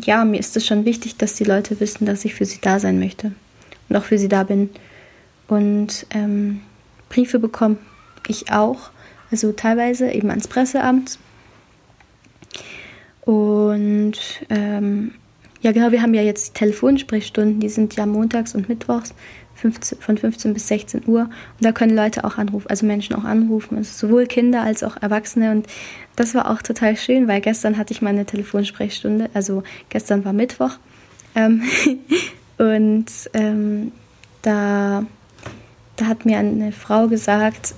ja, 0.02 0.24
mir 0.24 0.38
ist 0.38 0.56
es 0.56 0.66
schon 0.66 0.84
wichtig, 0.84 1.16
dass 1.16 1.34
die 1.34 1.44
Leute 1.44 1.78
wissen, 1.80 2.06
dass 2.06 2.24
ich 2.24 2.34
für 2.34 2.46
sie 2.46 2.58
da 2.60 2.78
sein 2.78 2.98
möchte 2.98 3.32
und 3.88 3.96
auch 3.96 4.04
für 4.04 4.18
sie 4.18 4.28
da 4.28 4.44
bin. 4.44 4.70
Und 5.50 6.06
ähm, 6.10 6.60
Briefe 7.08 7.40
bekommen 7.40 7.78
ich 8.28 8.52
auch, 8.52 8.90
also 9.32 9.50
teilweise 9.50 10.10
eben 10.12 10.30
ans 10.30 10.46
Presseamt. 10.46 11.18
Und 13.22 14.12
ähm, 14.48 15.12
ja, 15.60 15.72
genau, 15.72 15.90
wir 15.90 16.02
haben 16.02 16.14
ja 16.14 16.22
jetzt 16.22 16.54
Telefonsprechstunden, 16.54 17.58
die 17.58 17.68
sind 17.68 17.96
ja 17.96 18.06
montags 18.06 18.54
und 18.54 18.68
mittwochs 18.68 19.12
15, 19.56 19.98
von 19.98 20.16
15 20.16 20.54
bis 20.54 20.68
16 20.68 21.02
Uhr. 21.06 21.22
Und 21.22 21.30
da 21.64 21.72
können 21.72 21.96
Leute 21.96 22.22
auch 22.22 22.38
anrufen, 22.38 22.68
also 22.70 22.86
Menschen 22.86 23.16
auch 23.16 23.24
anrufen, 23.24 23.76
also 23.76 24.06
sowohl 24.06 24.26
Kinder 24.26 24.62
als 24.62 24.84
auch 24.84 24.96
Erwachsene. 25.02 25.50
Und 25.50 25.66
das 26.14 26.32
war 26.36 26.48
auch 26.48 26.62
total 26.62 26.96
schön, 26.96 27.26
weil 27.26 27.40
gestern 27.40 27.76
hatte 27.76 27.92
ich 27.92 28.02
meine 28.02 28.24
Telefonsprechstunde, 28.24 29.28
also 29.34 29.64
gestern 29.88 30.24
war 30.24 30.32
Mittwoch. 30.32 30.78
Ähm, 31.34 31.64
und 32.58 33.06
ähm, 33.34 33.90
da, 34.42 35.04
da 36.00 36.06
hat 36.06 36.24
mir 36.24 36.38
eine 36.38 36.72
Frau 36.72 37.08
gesagt, 37.08 37.74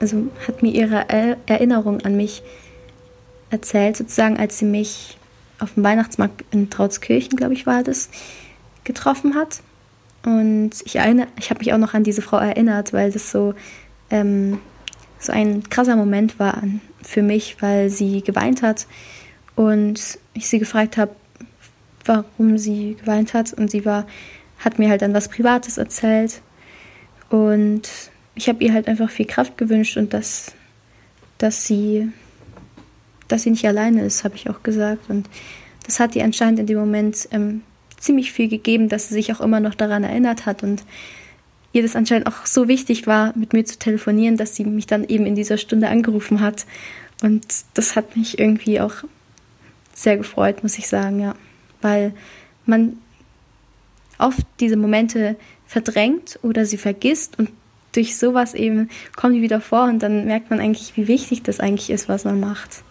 also 0.00 0.28
hat 0.46 0.62
mir 0.62 0.72
ihre 0.72 1.08
Erinnerung 1.46 2.00
an 2.02 2.16
mich 2.16 2.42
erzählt, 3.50 3.96
sozusagen, 3.96 4.36
als 4.36 4.58
sie 4.58 4.64
mich 4.64 5.18
auf 5.58 5.74
dem 5.74 5.84
Weihnachtsmarkt 5.84 6.44
in 6.50 6.70
Trautskirchen, 6.70 7.36
glaube 7.36 7.54
ich, 7.54 7.66
war 7.66 7.82
das, 7.82 8.10
getroffen 8.84 9.34
hat. 9.34 9.60
Und 10.24 10.70
ich, 10.84 10.96
ich 10.96 11.00
habe 11.50 11.58
mich 11.58 11.72
auch 11.72 11.78
noch 11.78 11.94
an 11.94 12.04
diese 12.04 12.22
Frau 12.22 12.38
erinnert, 12.38 12.92
weil 12.92 13.12
das 13.12 13.30
so, 13.30 13.54
ähm, 14.10 14.58
so 15.18 15.32
ein 15.32 15.68
krasser 15.68 15.96
Moment 15.96 16.38
war 16.38 16.62
für 17.02 17.22
mich, 17.22 17.56
weil 17.60 17.90
sie 17.90 18.22
geweint 18.22 18.62
hat 18.62 18.86
und 19.54 20.18
ich 20.32 20.48
sie 20.48 20.58
gefragt 20.58 20.96
habe, 20.96 21.14
warum 22.04 22.58
sie 22.58 22.96
geweint 23.00 23.34
hat. 23.34 23.52
Und 23.52 23.70
sie 23.70 23.84
war, 23.84 24.06
hat 24.58 24.78
mir 24.78 24.88
halt 24.90 25.02
dann 25.02 25.14
was 25.14 25.28
Privates 25.28 25.78
erzählt. 25.78 26.42
Und 27.34 27.82
ich 28.36 28.48
habe 28.48 28.62
ihr 28.62 28.72
halt 28.72 28.86
einfach 28.86 29.10
viel 29.10 29.26
Kraft 29.26 29.58
gewünscht 29.58 29.96
und 29.96 30.14
dass, 30.14 30.52
dass 31.38 31.66
sie 31.66 32.12
dass 33.26 33.42
sie 33.42 33.50
nicht 33.50 33.66
alleine 33.66 34.04
ist, 34.04 34.22
habe 34.22 34.36
ich 34.36 34.48
auch 34.48 34.62
gesagt. 34.62 35.10
Und 35.10 35.28
das 35.84 35.98
hat 35.98 36.14
ihr 36.14 36.22
anscheinend 36.22 36.60
in 36.60 36.66
dem 36.66 36.78
Moment 36.78 37.28
ähm, 37.32 37.62
ziemlich 37.98 38.30
viel 38.30 38.48
gegeben, 38.48 38.88
dass 38.88 39.08
sie 39.08 39.14
sich 39.14 39.32
auch 39.32 39.40
immer 39.40 39.58
noch 39.58 39.74
daran 39.74 40.04
erinnert 40.04 40.46
hat 40.46 40.62
und 40.62 40.84
ihr 41.72 41.82
das 41.82 41.96
anscheinend 41.96 42.28
auch 42.28 42.46
so 42.46 42.68
wichtig 42.68 43.08
war, 43.08 43.36
mit 43.36 43.52
mir 43.52 43.64
zu 43.64 43.80
telefonieren, 43.80 44.36
dass 44.36 44.54
sie 44.54 44.64
mich 44.64 44.86
dann 44.86 45.02
eben 45.02 45.26
in 45.26 45.34
dieser 45.34 45.58
Stunde 45.58 45.88
angerufen 45.88 46.40
hat. 46.40 46.66
Und 47.20 47.44
das 47.74 47.96
hat 47.96 48.16
mich 48.16 48.38
irgendwie 48.38 48.80
auch 48.80 48.94
sehr 49.92 50.16
gefreut, 50.16 50.62
muss 50.62 50.78
ich 50.78 50.86
sagen, 50.86 51.18
ja. 51.18 51.34
Weil 51.80 52.12
man 52.64 52.98
oft 54.18 54.46
diese 54.60 54.76
Momente 54.76 55.34
verdrängt 55.66 56.38
oder 56.42 56.66
sie 56.66 56.76
vergisst 56.76 57.38
und 57.38 57.50
durch 57.92 58.16
sowas 58.16 58.54
eben 58.54 58.90
kommen 59.16 59.34
die 59.34 59.42
wieder 59.42 59.60
vor 59.60 59.84
und 59.84 60.00
dann 60.00 60.24
merkt 60.26 60.50
man 60.50 60.60
eigentlich, 60.60 60.96
wie 60.96 61.08
wichtig 61.08 61.42
das 61.42 61.60
eigentlich 61.60 61.90
ist, 61.90 62.08
was 62.08 62.24
man 62.24 62.40
macht. 62.40 62.82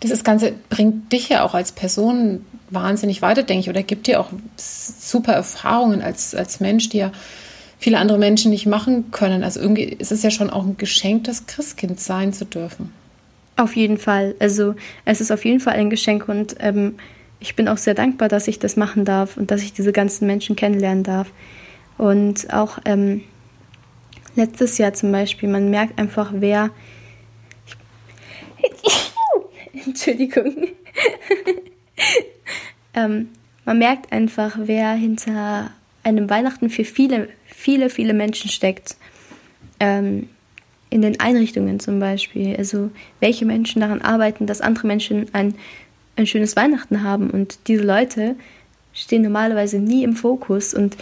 Das 0.00 0.24
Ganze 0.24 0.52
bringt 0.68 1.12
dich 1.12 1.28
ja 1.28 1.44
auch 1.44 1.54
als 1.54 1.72
Person 1.72 2.44
wahnsinnig 2.70 3.22
weiter, 3.22 3.42
denke 3.42 3.62
ich, 3.62 3.70
oder 3.70 3.82
gibt 3.82 4.06
dir 4.06 4.20
auch 4.20 4.30
super 4.56 5.32
Erfahrungen 5.32 6.02
als, 6.02 6.34
als 6.34 6.60
Mensch, 6.60 6.88
die 6.88 6.98
ja 6.98 7.12
viele 7.78 7.98
andere 7.98 8.18
Menschen 8.18 8.50
nicht 8.50 8.66
machen 8.66 9.10
können. 9.10 9.42
Also 9.42 9.60
irgendwie 9.60 9.84
ist 9.84 10.12
es 10.12 10.22
ja 10.22 10.30
schon 10.30 10.50
auch 10.50 10.64
ein 10.64 10.76
Geschenk, 10.76 11.24
das 11.24 11.46
Christkind 11.46 12.00
sein 12.00 12.32
zu 12.32 12.44
dürfen. 12.44 12.92
Auf 13.56 13.76
jeden 13.76 13.98
Fall. 13.98 14.34
Also 14.38 14.74
es 15.04 15.20
ist 15.20 15.30
auf 15.30 15.44
jeden 15.44 15.60
Fall 15.60 15.74
ein 15.74 15.90
Geschenk 15.90 16.28
und 16.28 16.56
ähm, 16.60 16.96
ich 17.40 17.56
bin 17.56 17.68
auch 17.68 17.78
sehr 17.78 17.94
dankbar, 17.94 18.28
dass 18.28 18.48
ich 18.48 18.58
das 18.58 18.76
machen 18.76 19.04
darf 19.04 19.36
und 19.36 19.50
dass 19.50 19.62
ich 19.62 19.72
diese 19.72 19.92
ganzen 19.92 20.26
Menschen 20.26 20.56
kennenlernen 20.56 21.02
darf. 21.02 21.32
Und 21.96 22.52
auch 22.52 22.78
ähm, 22.84 23.22
letztes 24.36 24.78
Jahr 24.78 24.92
zum 24.92 25.10
Beispiel, 25.10 25.48
man 25.48 25.70
merkt 25.70 25.98
einfach, 25.98 26.32
wer. 26.34 26.70
Entschuldigung. 29.86 30.68
ähm, 32.94 33.28
man 33.64 33.78
merkt 33.78 34.12
einfach, 34.12 34.58
wer 34.62 34.92
hinter 34.92 35.70
einem 36.02 36.28
Weihnachten 36.28 36.70
für 36.70 36.84
viele, 36.84 37.28
viele, 37.46 37.88
viele 37.90 38.14
Menschen 38.14 38.50
steckt. 38.50 38.96
Ähm, 39.78 40.28
in 40.90 41.02
den 41.02 41.20
Einrichtungen 41.20 41.80
zum 41.80 42.00
Beispiel. 42.00 42.56
Also 42.56 42.90
welche 43.20 43.46
Menschen 43.46 43.80
daran 43.80 44.02
arbeiten, 44.02 44.46
dass 44.46 44.60
andere 44.60 44.88
Menschen 44.88 45.26
ein, 45.32 45.54
ein 46.16 46.26
schönes 46.26 46.56
Weihnachten 46.56 47.02
haben. 47.02 47.30
Und 47.30 47.58
diese 47.68 47.82
Leute 47.82 48.36
stehen 48.92 49.22
normalerweise 49.22 49.78
nie 49.78 50.04
im 50.04 50.14
Fokus. 50.14 50.74
Und 50.74 50.96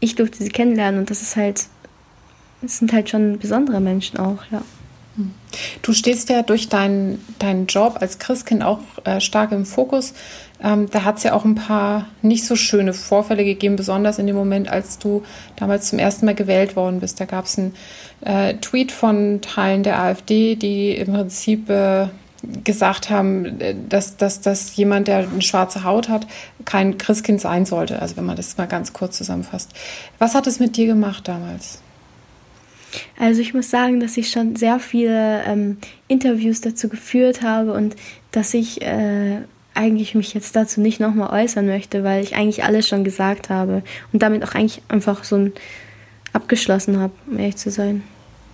ich 0.00 0.14
durfte 0.14 0.42
sie 0.42 0.50
kennenlernen. 0.50 1.00
Und 1.00 1.10
das 1.10 1.22
ist 1.22 1.36
halt, 1.36 1.66
es 2.62 2.78
sind 2.78 2.92
halt 2.92 3.08
schon 3.08 3.38
besondere 3.38 3.80
Menschen 3.80 4.18
auch, 4.18 4.42
ja. 4.50 4.62
Du 5.82 5.92
stehst 5.92 6.28
ja 6.28 6.42
durch 6.42 6.68
deinen, 6.68 7.24
deinen 7.38 7.66
Job 7.66 7.96
als 8.00 8.18
Christkind 8.18 8.62
auch 8.62 8.80
äh, 9.04 9.20
stark 9.20 9.52
im 9.52 9.66
Fokus. 9.66 10.14
Ähm, 10.62 10.88
da 10.90 11.04
hat 11.04 11.18
es 11.18 11.22
ja 11.24 11.32
auch 11.32 11.44
ein 11.44 11.54
paar 11.54 12.06
nicht 12.22 12.44
so 12.44 12.56
schöne 12.56 12.92
Vorfälle 12.92 13.44
gegeben, 13.44 13.76
besonders 13.76 14.18
in 14.18 14.26
dem 14.26 14.36
Moment, 14.36 14.68
als 14.68 14.98
du 14.98 15.22
damals 15.56 15.88
zum 15.88 15.98
ersten 15.98 16.26
Mal 16.26 16.34
gewählt 16.34 16.76
worden 16.76 17.00
bist. 17.00 17.20
Da 17.20 17.24
gab 17.24 17.46
es 17.46 17.58
einen 17.58 17.74
äh, 18.20 18.54
Tweet 18.54 18.92
von 18.92 19.40
Teilen 19.40 19.82
der 19.82 19.98
AfD, 20.00 20.56
die 20.56 20.92
im 20.92 21.12
Prinzip 21.12 21.68
äh, 21.70 22.08
gesagt 22.64 23.10
haben, 23.10 23.60
äh, 23.60 23.74
dass, 23.88 24.16
dass, 24.16 24.40
dass 24.40 24.76
jemand, 24.76 25.08
der 25.08 25.28
eine 25.28 25.42
schwarze 25.42 25.84
Haut 25.84 26.08
hat, 26.08 26.26
kein 26.64 26.98
Christkind 26.98 27.40
sein 27.40 27.66
sollte. 27.66 28.00
Also 28.00 28.16
wenn 28.16 28.26
man 28.26 28.36
das 28.36 28.56
mal 28.56 28.66
ganz 28.66 28.92
kurz 28.92 29.16
zusammenfasst. 29.16 29.72
Was 30.18 30.34
hat 30.34 30.46
es 30.46 30.60
mit 30.60 30.76
dir 30.76 30.86
gemacht 30.86 31.26
damals? 31.26 31.80
Also 33.18 33.40
ich 33.40 33.54
muss 33.54 33.70
sagen, 33.70 34.00
dass 34.00 34.16
ich 34.16 34.30
schon 34.30 34.56
sehr 34.56 34.78
viele 34.78 35.42
ähm, 35.44 35.76
Interviews 36.06 36.60
dazu 36.60 36.88
geführt 36.88 37.42
habe 37.42 37.72
und 37.72 37.96
dass 38.32 38.54
ich 38.54 38.80
äh, 38.82 39.38
eigentlich 39.74 40.14
mich 40.14 40.34
jetzt 40.34 40.56
dazu 40.56 40.80
nicht 40.80 40.98
nochmal 40.98 41.44
äußern 41.44 41.66
möchte, 41.66 42.02
weil 42.02 42.22
ich 42.22 42.34
eigentlich 42.34 42.64
alles 42.64 42.88
schon 42.88 43.04
gesagt 43.04 43.50
habe 43.50 43.82
und 44.12 44.22
damit 44.22 44.42
auch 44.44 44.54
eigentlich 44.54 44.82
einfach 44.88 45.24
so 45.24 45.36
ein 45.36 45.52
abgeschlossen 46.32 46.98
habe, 46.98 47.12
um 47.26 47.38
ehrlich 47.38 47.56
zu 47.56 47.70
sein. 47.70 48.02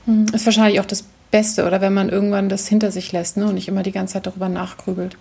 Hm, 0.07 0.27
ist 0.33 0.47
wahrscheinlich 0.47 0.81
auch 0.81 0.85
das 0.85 1.05
Beste, 1.35 1.67
oder 1.67 1.81
wenn 1.81 1.93
man 1.93 2.11
irgendwann 2.11 2.49
das 2.49 2.69
hinter 2.69 2.93
sich 2.93 3.11
lässt 3.11 3.37
ne, 3.37 3.47
und 3.47 3.57
nicht 3.57 3.67
immer 3.67 3.83
die 3.83 3.91
ganze 3.91 4.13
Zeit 4.13 4.27
darüber 4.29 4.49
nachgrübelt. 4.49 5.17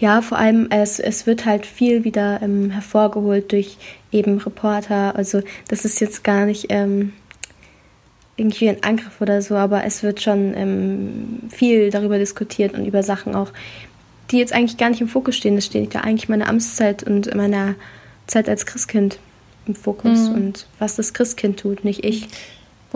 Ja, 0.00 0.20
vor 0.20 0.38
allem, 0.38 0.66
es, 0.70 0.98
es 0.98 1.24
wird 1.24 1.46
halt 1.46 1.66
viel 1.66 2.02
wieder 2.02 2.42
ähm, 2.42 2.70
hervorgeholt 2.70 3.52
durch 3.52 3.76
eben 4.10 4.38
Reporter. 4.38 5.14
Also 5.14 5.42
das 5.68 5.84
ist 5.84 6.00
jetzt 6.00 6.24
gar 6.24 6.46
nicht 6.46 6.66
ähm, 6.70 7.12
irgendwie 8.36 8.68
ein 8.70 8.82
Angriff 8.82 9.20
oder 9.20 9.40
so, 9.40 9.54
aber 9.54 9.84
es 9.84 10.02
wird 10.02 10.20
schon 10.20 10.52
ähm, 10.56 11.38
viel 11.48 11.90
darüber 11.90 12.18
diskutiert 12.18 12.74
und 12.74 12.84
über 12.84 13.04
Sachen 13.04 13.36
auch, 13.36 13.52
die 14.32 14.38
jetzt 14.38 14.52
eigentlich 14.52 14.78
gar 14.78 14.90
nicht 14.90 15.00
im 15.00 15.06
Fokus 15.06 15.36
stehen. 15.36 15.56
Es 15.56 15.66
steht 15.66 15.94
ja 15.94 16.00
eigentlich 16.00 16.28
meine 16.28 16.48
Amtszeit 16.48 17.04
und 17.04 17.32
meine 17.36 17.76
Zeit 18.26 18.48
als 18.48 18.66
Christkind 18.66 19.20
im 19.68 19.76
Fokus 19.76 20.28
mhm. 20.28 20.34
und 20.34 20.66
was 20.80 20.96
das 20.96 21.14
Christkind 21.14 21.60
tut, 21.60 21.84
nicht 21.84 22.04
ich. 22.04 22.26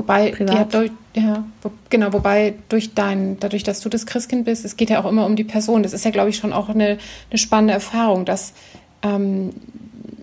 Wobei, 0.01 0.33
ja, 0.39 0.65
durch, 0.65 0.91
ja, 1.15 1.45
wo, 1.61 1.71
genau, 1.91 2.11
wobei 2.15 2.55
durch 2.71 2.95
dein, 2.95 3.39
dadurch, 3.39 3.65
dass 3.65 3.81
du 3.81 3.91
das 3.91 4.07
Christkind 4.07 4.47
bist, 4.47 4.65
es 4.65 4.79
geht 4.79 4.89
ja 4.89 5.05
auch 5.05 5.07
immer 5.07 5.27
um 5.27 5.37
die 5.37 5.45
Person. 5.45 5.83
Das 5.83 5.93
ist 5.93 6.07
ja, 6.07 6.11
glaube 6.11 6.31
ich, 6.31 6.39
schon 6.39 6.55
auch 6.55 6.71
eine, 6.71 6.97
eine 7.29 7.39
spannende 7.39 7.75
Erfahrung, 7.75 8.25
dass 8.25 8.55
ähm, 9.03 9.51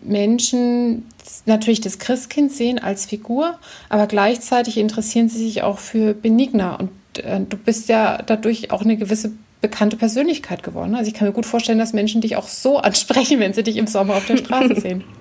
Menschen 0.02 1.06
natürlich 1.46 1.80
das 1.80 2.00
Christkind 2.00 2.52
sehen 2.52 2.80
als 2.80 3.06
Figur, 3.06 3.60
aber 3.88 4.08
gleichzeitig 4.08 4.80
interessieren 4.80 5.30
sie 5.30 5.38
sich 5.38 5.62
auch 5.62 5.78
für 5.78 6.16
Benigna. 6.16 6.74
Und 6.74 6.90
äh, 7.24 7.40
du 7.48 7.56
bist 7.56 7.88
ja 7.88 8.18
dadurch 8.26 8.72
auch 8.72 8.82
eine 8.82 8.98
gewisse 8.98 9.34
bekannte 9.62 9.96
Persönlichkeit 9.96 10.64
geworden. 10.64 10.96
Also 10.96 11.08
ich 11.08 11.14
kann 11.14 11.28
mir 11.28 11.36
gut 11.36 11.46
vorstellen, 11.46 11.78
dass 11.78 11.94
Menschen 11.94 12.22
dich 12.22 12.36
auch 12.36 12.48
so 12.48 12.78
ansprechen, 12.80 13.40
wenn 13.40 13.54
sie 13.54 13.62
dich 13.62 13.78
im 13.78 13.86
Sommer 13.86 14.16
auf 14.16 14.26
der 14.26 14.38
Straße 14.38 14.82
sehen. 14.82 15.04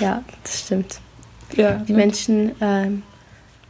Ja, 0.00 0.24
das 0.42 0.60
stimmt. 0.62 0.98
Ja, 1.54 1.74
die 1.86 1.92
ne? 1.92 1.98
Menschen 1.98 2.52
ähm, 2.60 3.02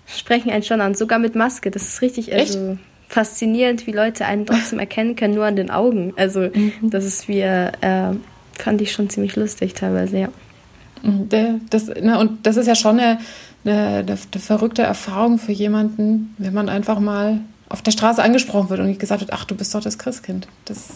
sprechen 0.07 0.51
einen 0.51 0.63
schon 0.63 0.81
an, 0.81 0.95
sogar 0.95 1.19
mit 1.19 1.35
Maske. 1.35 1.71
Das 1.71 1.83
ist 1.83 2.03
richtig 2.03 2.33
also 2.33 2.79
faszinierend, 3.09 3.87
wie 3.87 3.93
Leute 3.93 4.27
einen 4.27 4.47
trotzdem 4.47 4.79
erkennen 4.79 5.17
können, 5.17 5.35
nur 5.35 5.45
an 5.45 5.57
den 5.57 5.71
Augen. 5.71 6.13
Also 6.17 6.41
mhm. 6.41 6.73
das 6.83 7.05
ist 7.05 7.29
wie, 7.29 7.41
äh, 7.41 7.71
fand 8.53 8.81
ich 8.81 8.93
schon 8.93 9.09
ziemlich 9.11 9.37
lustig 9.37 9.75
teilweise, 9.75 10.19
ja. 10.19 10.29
Mhm, 11.03 11.29
das, 11.71 11.87
ne, 11.87 12.19
und 12.19 12.47
das 12.47 12.57
ist 12.57 12.67
ja 12.67 12.75
schon 12.75 12.99
eine, 12.99 13.19
eine, 13.65 13.99
eine, 13.99 14.17
verrückte 14.17 14.83
Erfahrung 14.83 15.39
für 15.39 15.53
jemanden, 15.53 16.35
wenn 16.39 16.55
man 16.55 16.69
einfach 16.69 16.99
mal 17.01 17.41
auf 17.69 17.83
der 17.83 17.91
Straße 17.91 18.23
angesprochen 18.23 18.71
wird 18.71 18.81
und 18.81 18.99
gesagt 18.99 19.21
wird, 19.21 19.33
ach, 19.33 19.45
du 19.45 19.55
bist 19.55 19.75
doch 19.75 19.83
das 19.83 19.99
Christkind. 19.99 20.49
Das, 20.65 20.89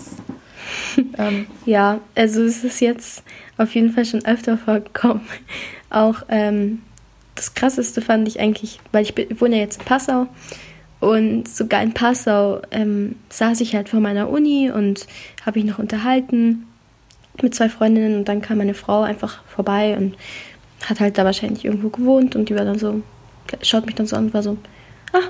ähm. 1.18 1.46
Ja, 1.66 2.00
also 2.14 2.42
es 2.42 2.64
ist 2.64 2.80
jetzt 2.80 3.22
auf 3.56 3.74
jeden 3.74 3.90
Fall 3.90 4.04
schon 4.04 4.24
öfter 4.24 4.56
vorgekommen. 4.56 5.22
Auch 5.90 6.22
ähm, 6.28 6.82
das 7.34 7.54
Krasseste 7.54 8.02
fand 8.02 8.28
ich 8.28 8.40
eigentlich, 8.40 8.80
weil 8.92 9.02
ich, 9.02 9.16
ich 9.16 9.40
wohne 9.40 9.56
ja 9.56 9.62
jetzt 9.62 9.80
in 9.80 9.84
Passau 9.84 10.26
und 11.00 11.48
sogar 11.48 11.82
in 11.82 11.94
Passau 11.94 12.60
ähm, 12.70 13.16
saß 13.30 13.60
ich 13.62 13.74
halt 13.74 13.88
vor 13.88 14.00
meiner 14.00 14.28
Uni 14.28 14.70
und 14.70 15.06
habe 15.46 15.58
mich 15.58 15.68
noch 15.68 15.78
unterhalten 15.78 16.66
mit 17.40 17.54
zwei 17.54 17.68
Freundinnen 17.68 18.16
und 18.18 18.28
dann 18.28 18.42
kam 18.42 18.58
meine 18.58 18.74
Frau 18.74 19.02
einfach 19.02 19.42
vorbei 19.44 19.96
und 19.96 20.16
hat 20.84 21.00
halt 21.00 21.16
da 21.16 21.24
wahrscheinlich 21.24 21.64
irgendwo 21.64 21.88
gewohnt 21.88 22.36
und 22.36 22.48
die 22.48 22.54
war 22.54 22.64
dann 22.64 22.78
so, 22.78 23.02
schaut 23.62 23.86
mich 23.86 23.94
dann 23.94 24.06
so 24.06 24.16
an 24.16 24.26
und 24.26 24.34
war 24.34 24.42
so, 24.42 24.58
ah, 25.12 25.28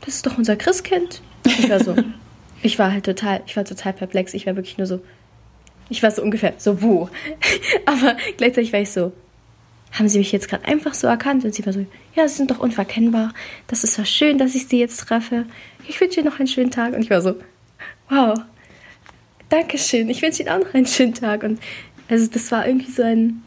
das 0.00 0.16
ist 0.16 0.26
doch 0.26 0.38
unser 0.38 0.56
Christkind. 0.56 1.22
Ich 1.44 1.70
war 1.70 1.82
so, 1.82 1.94
ich 2.62 2.78
war 2.78 2.92
halt 2.92 3.04
total, 3.04 3.42
ich 3.46 3.56
war 3.56 3.64
total 3.64 3.92
perplex. 3.92 4.34
Ich 4.34 4.46
war 4.46 4.56
wirklich 4.56 4.78
nur 4.78 4.86
so, 4.86 5.00
ich 5.88 6.02
war 6.02 6.10
so 6.10 6.22
ungefähr, 6.22 6.54
so 6.58 6.82
wo? 6.82 7.08
Aber 7.86 8.16
gleichzeitig 8.36 8.72
war 8.72 8.80
ich 8.80 8.90
so, 8.90 9.12
haben 9.98 10.08
Sie 10.08 10.18
mich 10.18 10.32
jetzt 10.32 10.48
gerade 10.48 10.64
einfach 10.64 10.94
so 10.94 11.06
erkannt? 11.06 11.44
Und 11.44 11.54
sie 11.54 11.64
war 11.64 11.72
so, 11.72 11.84
ja, 12.14 12.28
Sie 12.28 12.36
sind 12.36 12.50
doch 12.50 12.58
unverkennbar. 12.58 13.32
Das 13.66 13.84
ist 13.84 13.94
so 13.94 14.04
schön, 14.04 14.38
dass 14.38 14.54
ich 14.54 14.68
Sie 14.68 14.78
jetzt 14.78 14.98
treffe. 14.98 15.46
Ich 15.88 16.00
wünsche 16.00 16.20
Ihnen 16.20 16.28
noch 16.28 16.38
einen 16.38 16.48
schönen 16.48 16.70
Tag. 16.70 16.94
Und 16.94 17.02
ich 17.02 17.10
war 17.10 17.22
so, 17.22 17.34
wow, 18.08 18.38
Dankeschön. 19.48 20.08
Ich 20.08 20.22
wünsche 20.22 20.42
Ihnen 20.42 20.50
auch 20.50 20.60
noch 20.60 20.74
einen 20.74 20.86
schönen 20.86 21.14
Tag. 21.14 21.42
Und 21.42 21.60
also 22.08 22.26
das 22.28 22.50
war 22.52 22.66
irgendwie 22.66 22.90
so 22.90 23.02
ein 23.02 23.42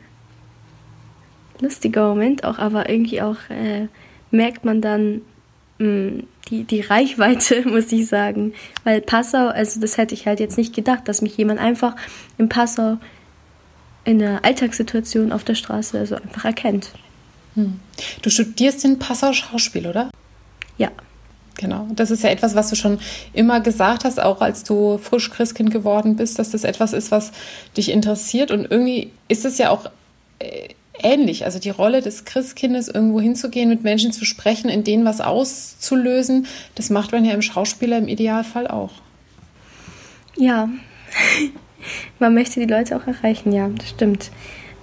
lustiger 1.60 2.08
Moment 2.08 2.44
auch, 2.44 2.58
aber 2.58 2.90
irgendwie 2.90 3.22
auch 3.22 3.38
äh, 3.50 3.88
merkt 4.32 4.64
man 4.66 4.82
dann, 4.82 5.22
Mm, 5.80 6.24
die, 6.50 6.66
die 6.66 6.82
Reichweite, 6.82 7.64
muss 7.68 7.92
ich 7.92 8.08
sagen. 8.08 8.54
Weil 8.84 9.02
Passau, 9.02 9.48
also 9.48 9.80
das 9.80 9.98
hätte 9.98 10.14
ich 10.14 10.28
halt 10.28 10.40
jetzt 10.40 10.58
nicht 10.58 10.76
gedacht, 10.76 11.08
dass 11.08 11.22
mich 11.22 11.38
jemand 11.38 11.60
einfach 11.60 11.96
in 12.38 12.50
Passau 12.50 12.98
in 14.06 14.20
der 14.20 14.44
Alltagssituation 14.46 15.32
auf 15.32 15.44
der 15.44 15.56
Straße 15.56 15.98
also 15.98 16.16
einfach 16.16 16.46
erkennt. 16.46 16.92
Hm. 17.56 17.80
Du 18.22 18.30
studierst 18.30 18.86
in 18.86 19.00
Passau 19.00 19.34
Schauspiel, 19.34 19.88
oder? 19.88 20.10
Ja. 20.78 20.90
Genau. 21.58 21.88
Das 21.94 22.10
ist 22.10 22.24
ja 22.24 22.30
etwas, 22.30 22.56
was 22.56 22.70
du 22.70 22.78
schon 22.78 23.00
immer 23.34 23.60
gesagt 23.60 24.06
hast, 24.06 24.18
auch 24.22 24.40
als 24.40 24.64
du 24.64 24.98
frisch 24.98 25.30
Christkind 25.30 25.72
geworden 25.72 26.16
bist, 26.16 26.40
dass 26.40 26.52
das 26.52 26.64
etwas 26.64 26.94
ist, 26.94 27.12
was 27.12 27.32
dich 27.76 27.92
interessiert. 27.92 28.52
Und 28.52 28.72
irgendwie 28.72 29.12
ist 29.28 29.44
es 29.44 29.58
ja 29.58 29.70
auch 29.70 29.88
äh, 30.40 30.70
ähnlich. 31.04 31.44
Also 31.44 31.60
die 31.60 31.70
Rolle 31.70 32.02
des 32.02 32.24
Christkindes, 32.24 32.88
irgendwo 32.88 33.20
hinzugehen, 33.20 33.68
mit 33.68 33.84
Menschen 33.84 34.14
zu 34.14 34.24
sprechen, 34.24 34.70
in 34.70 34.86
denen 34.86 35.04
was 35.04 35.20
auszulösen, 35.20 36.48
das 36.76 36.90
macht 36.90 37.12
man 37.12 37.26
ja 37.26 37.34
im 37.34 37.42
Schauspieler 37.42 37.98
im 37.98 38.08
Idealfall 38.08 38.68
auch. 38.68 38.92
Ja, 40.38 40.70
man 42.20 42.34
möchte 42.34 42.60
die 42.60 42.72
Leute 42.72 42.96
auch 42.96 43.08
erreichen, 43.08 43.52
ja, 43.52 43.70
das 43.70 43.90
stimmt. 43.90 44.32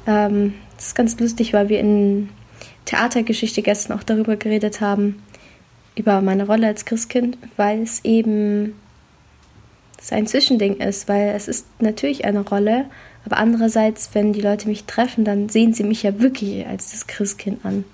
Ähm, 0.06 0.54
das 0.76 0.88
ist 0.88 0.94
ganz 0.94 1.18
lustig, 1.18 1.52
weil 1.52 1.68
wir 1.68 1.80
in 1.80 2.28
Theatergeschichte 2.84 3.62
gestern 3.62 3.98
auch 3.98 4.02
darüber 4.02 4.36
geredet 4.36 4.80
haben, 4.80 5.22
über 5.94 6.20
meine 6.20 6.46
Rolle 6.46 6.66
als 6.66 6.84
Christkind, 6.84 7.38
weil 7.56 7.82
es 7.82 8.04
eben 8.04 8.74
ein 10.10 10.26
Zwischending 10.26 10.76
ist, 10.76 11.08
weil 11.08 11.30
es 11.30 11.48
ist 11.48 11.66
natürlich 11.80 12.24
eine 12.24 12.40
Rolle, 12.40 12.86
aber 13.24 13.38
andererseits, 13.38 14.10
wenn 14.12 14.32
die 14.32 14.40
Leute 14.40 14.68
mich 14.68 14.84
treffen, 14.84 15.24
dann 15.24 15.48
sehen 15.48 15.74
sie 15.74 15.82
mich 15.82 16.04
ja 16.04 16.20
wirklich 16.20 16.66
als 16.66 16.92
das 16.92 17.06
Christkind 17.08 17.64
an. 17.64 17.84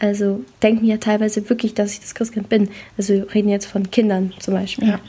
Also 0.00 0.44
denken 0.62 0.84
ja 0.84 0.96
teilweise 0.96 1.48
wirklich, 1.48 1.74
dass 1.74 1.92
ich 1.92 2.00
das 2.00 2.14
Christkind 2.14 2.48
bin. 2.48 2.68
Also 2.98 3.22
reden 3.34 3.48
jetzt 3.48 3.66
von 3.66 3.90
Kindern 3.90 4.32
zum 4.40 4.54
Beispiel. 4.54 4.88
Ja. 4.88 5.00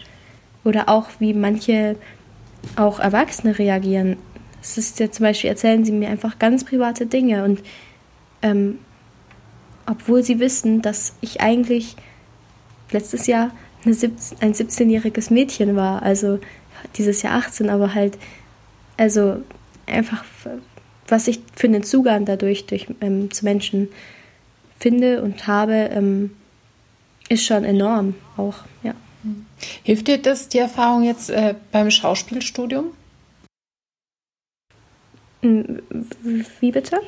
Oder 0.63 0.87
auch 0.87 1.07
wie 1.19 1.33
manche 1.33 1.95
auch 2.75 2.99
Erwachsene 2.99 3.57
reagieren. 3.57 4.17
Es 4.61 4.77
ist 4.77 4.99
ja 4.99 5.11
zum 5.11 5.23
Beispiel, 5.23 5.49
erzählen 5.49 5.85
sie 5.85 5.91
mir 5.91 6.09
einfach 6.09 6.39
ganz 6.39 6.63
private 6.63 7.05
Dinge 7.05 7.43
und 7.43 7.61
ähm, 8.41 8.79
obwohl 9.85 10.23
sie 10.23 10.39
wissen, 10.39 10.81
dass 10.81 11.15
ich 11.21 11.41
eigentlich 11.41 11.95
letztes 12.91 13.27
Jahr 13.27 13.51
17, 13.83 14.39
ein 14.41 14.53
17-jähriges 14.53 15.31
Mädchen 15.31 15.75
war, 15.75 16.01
also 16.01 16.39
dieses 16.95 17.21
Jahr 17.21 17.35
18, 17.35 17.69
aber 17.69 17.93
halt, 17.93 18.17
also 18.97 19.37
einfach, 19.85 20.23
was 21.07 21.27
ich 21.27 21.41
für 21.55 21.67
einen 21.67 21.83
Zugang 21.83 22.25
dadurch 22.25 22.65
durch, 22.65 22.87
ähm, 23.01 23.31
zu 23.31 23.45
Menschen 23.45 23.89
finde 24.79 25.21
und 25.21 25.47
habe, 25.47 25.89
ähm, 25.91 26.31
ist 27.29 27.45
schon 27.45 27.63
enorm 27.63 28.15
auch, 28.37 28.55
ja. 28.83 28.93
Hilft 29.83 30.07
dir 30.07 30.17
das, 30.17 30.49
die 30.49 30.59
Erfahrung 30.59 31.03
jetzt 31.03 31.29
äh, 31.29 31.55
beim 31.71 31.91
Schauspielstudium? 31.91 32.91
Hm, 35.41 35.81
wie 36.59 36.71
bitte? 36.71 36.99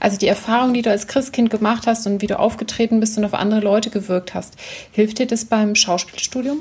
Also 0.00 0.18
die 0.18 0.28
Erfahrung, 0.28 0.74
die 0.74 0.82
du 0.82 0.90
als 0.90 1.06
Christkind 1.06 1.50
gemacht 1.50 1.86
hast 1.86 2.06
und 2.06 2.22
wie 2.22 2.26
du 2.26 2.38
aufgetreten 2.38 3.00
bist 3.00 3.16
und 3.18 3.24
auf 3.24 3.34
andere 3.34 3.60
Leute 3.60 3.90
gewirkt 3.90 4.34
hast, 4.34 4.56
hilft 4.92 5.18
dir 5.18 5.26
das 5.26 5.44
beim 5.44 5.74
Schauspielstudium? 5.74 6.58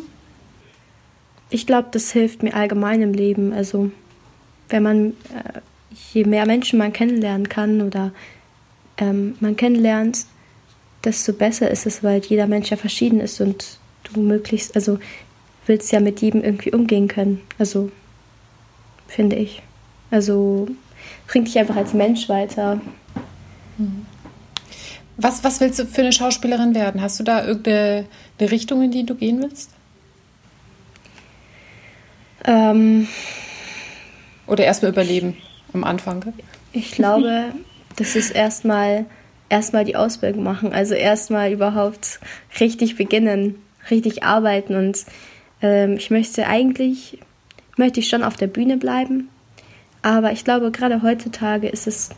Ich 1.50 1.68
glaube, 1.68 1.90
das 1.92 2.12
hilft 2.12 2.44
mir 2.44 2.54
allgemein 2.56 3.02
im 3.02 3.14
Leben. 3.14 3.54
Also 3.54 3.92
wenn 4.70 4.84
man, 4.84 5.10
äh, 5.10 5.62
je 6.14 6.26
mehr 6.26 6.46
Menschen 6.46 6.80
man 6.80 6.94
kennenlernen 6.94 7.48
kann 7.48 7.82
oder 7.82 8.12
ähm, 8.98 9.36
man 9.40 9.56
kennenlernt, 9.56 10.26
desto 11.04 11.34
besser 11.34 11.70
ist 11.70 11.86
es, 11.86 12.04
weil 12.04 12.22
jeder 12.22 12.48
Mensch 12.48 12.70
ja 12.70 12.78
verschieden 12.78 13.20
ist 13.20 13.42
und 13.42 13.78
du 14.04 14.20
möglichst, 14.20 14.76
also 14.76 15.00
willst 15.66 15.92
ja 15.92 16.00
mit 16.00 16.22
jedem 16.22 16.44
irgendwie 16.44 16.72
umgehen 16.72 17.08
können. 17.08 17.42
Also 17.58 17.92
finde 19.08 19.36
ich. 19.38 19.62
Also 20.12 20.68
bringt 21.28 21.48
dich 21.48 21.58
einfach 21.58 21.76
als 21.76 21.94
Mensch 21.94 22.30
weiter. 22.30 22.82
Was, 25.18 25.44
was 25.44 25.60
willst 25.60 25.80
du 25.80 25.86
für 25.86 26.02
eine 26.02 26.12
Schauspielerin 26.12 26.76
werden? 26.76 27.02
Hast 27.02 27.20
du 27.20 27.24
da 27.24 27.46
irgendeine 27.46 28.06
Richtung, 28.40 28.82
in 28.84 28.92
die 28.92 29.06
du 29.06 29.16
gehen 29.16 29.42
willst? 29.42 29.72
Ähm, 32.46 33.08
Oder 34.48 34.66
erstmal 34.66 34.92
überleben 34.92 35.38
am 35.74 35.84
Anfang? 35.84 36.34
Ich 36.74 36.92
glaube, 36.92 37.54
das 37.96 38.16
ist 38.16 38.32
erstmal 38.32 39.06
erstmal 39.50 39.86
die 39.86 39.96
Ausbildung 39.96 40.44
machen, 40.44 40.74
also 40.74 40.96
erstmal 40.96 41.52
überhaupt 41.52 42.20
richtig 42.60 42.96
beginnen, 42.96 43.62
richtig 43.90 44.24
arbeiten 44.24 44.76
und 44.76 45.06
ähm, 45.62 45.94
ich 45.98 46.10
möchte 46.10 46.48
eigentlich 46.48 47.20
möchte 47.78 48.00
ich 48.00 48.10
schon 48.10 48.24
auf 48.24 48.36
der 48.36 48.48
Bühne 48.48 48.78
bleiben, 48.78 49.30
aber 50.02 50.32
ich 50.32 50.44
glaube 50.44 50.72
gerade 50.72 51.02
heutzutage 51.02 51.68
ist 51.68 51.88
es 51.88 52.12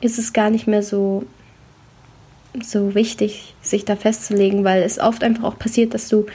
ist 0.00 0.18
es 0.18 0.32
gar 0.32 0.50
nicht 0.50 0.66
mehr 0.66 0.82
so, 0.82 1.24
so 2.62 2.94
wichtig, 2.94 3.54
sich 3.62 3.84
da 3.84 3.96
festzulegen, 3.96 4.64
weil 4.64 4.82
es 4.82 4.98
oft 4.98 5.22
einfach 5.22 5.44
auch 5.44 5.58
passiert, 5.58 5.94
dass 5.94 6.08
du 6.08 6.26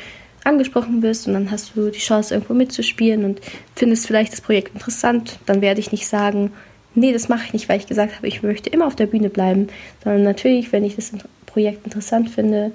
angesprochen 0.44 1.02
wirst 1.04 1.28
und 1.28 1.34
dann 1.34 1.52
hast 1.52 1.76
du 1.76 1.90
die 1.90 2.00
Chance, 2.00 2.34
irgendwo 2.34 2.54
mitzuspielen 2.54 3.26
und 3.26 3.42
findest 3.76 4.08
vielleicht 4.08 4.34
das 4.34 4.42
Projekt 4.42 4.74
interessant. 4.74 5.38
Dann 5.46 5.62
werde 5.62 5.80
ich 5.80 5.92
nicht 5.92 6.08
sagen, 6.08 6.52
nee, 6.96 7.14
das 7.14 7.30
mache 7.30 7.46
ich 7.46 7.54
nicht, 7.54 7.70
weil 7.70 7.80
ich 7.80 7.88
gesagt 7.88 8.16
habe, 8.16 8.28
ich 8.28 8.42
möchte 8.42 8.70
immer 8.70 8.88
auf 8.88 8.96
der 8.96 9.06
Bühne 9.06 9.30
bleiben, 9.30 9.68
sondern 10.04 10.24
natürlich, 10.24 10.72
wenn 10.72 10.84
ich 10.84 10.96
das 10.96 11.12
Projekt 11.46 11.86
interessant 11.86 12.30
finde 12.30 12.72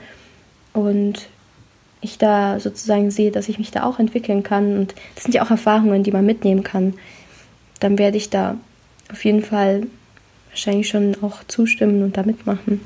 und 0.72 1.28
ich 2.00 2.18
da 2.18 2.60
sozusagen 2.60 3.10
sehe, 3.10 3.30
dass 3.30 3.48
ich 3.48 3.58
mich 3.58 3.70
da 3.70 3.84
auch 3.84 3.98
entwickeln 3.98 4.42
kann 4.42 4.78
und 4.78 4.94
das 5.14 5.24
sind 5.24 5.34
ja 5.34 5.42
auch 5.42 5.50
Erfahrungen, 5.50 6.02
die 6.02 6.12
man 6.12 6.26
mitnehmen 6.26 6.62
kann, 6.62 6.94
dann 7.80 7.98
werde 7.98 8.16
ich 8.16 8.30
da 8.30 8.56
auf 9.10 9.24
jeden 9.24 9.42
Fall 9.42 9.86
wahrscheinlich 10.50 10.88
schon 10.88 11.16
auch 11.22 11.44
zustimmen 11.48 12.02
und 12.02 12.16
da 12.16 12.22
mitmachen. 12.22 12.80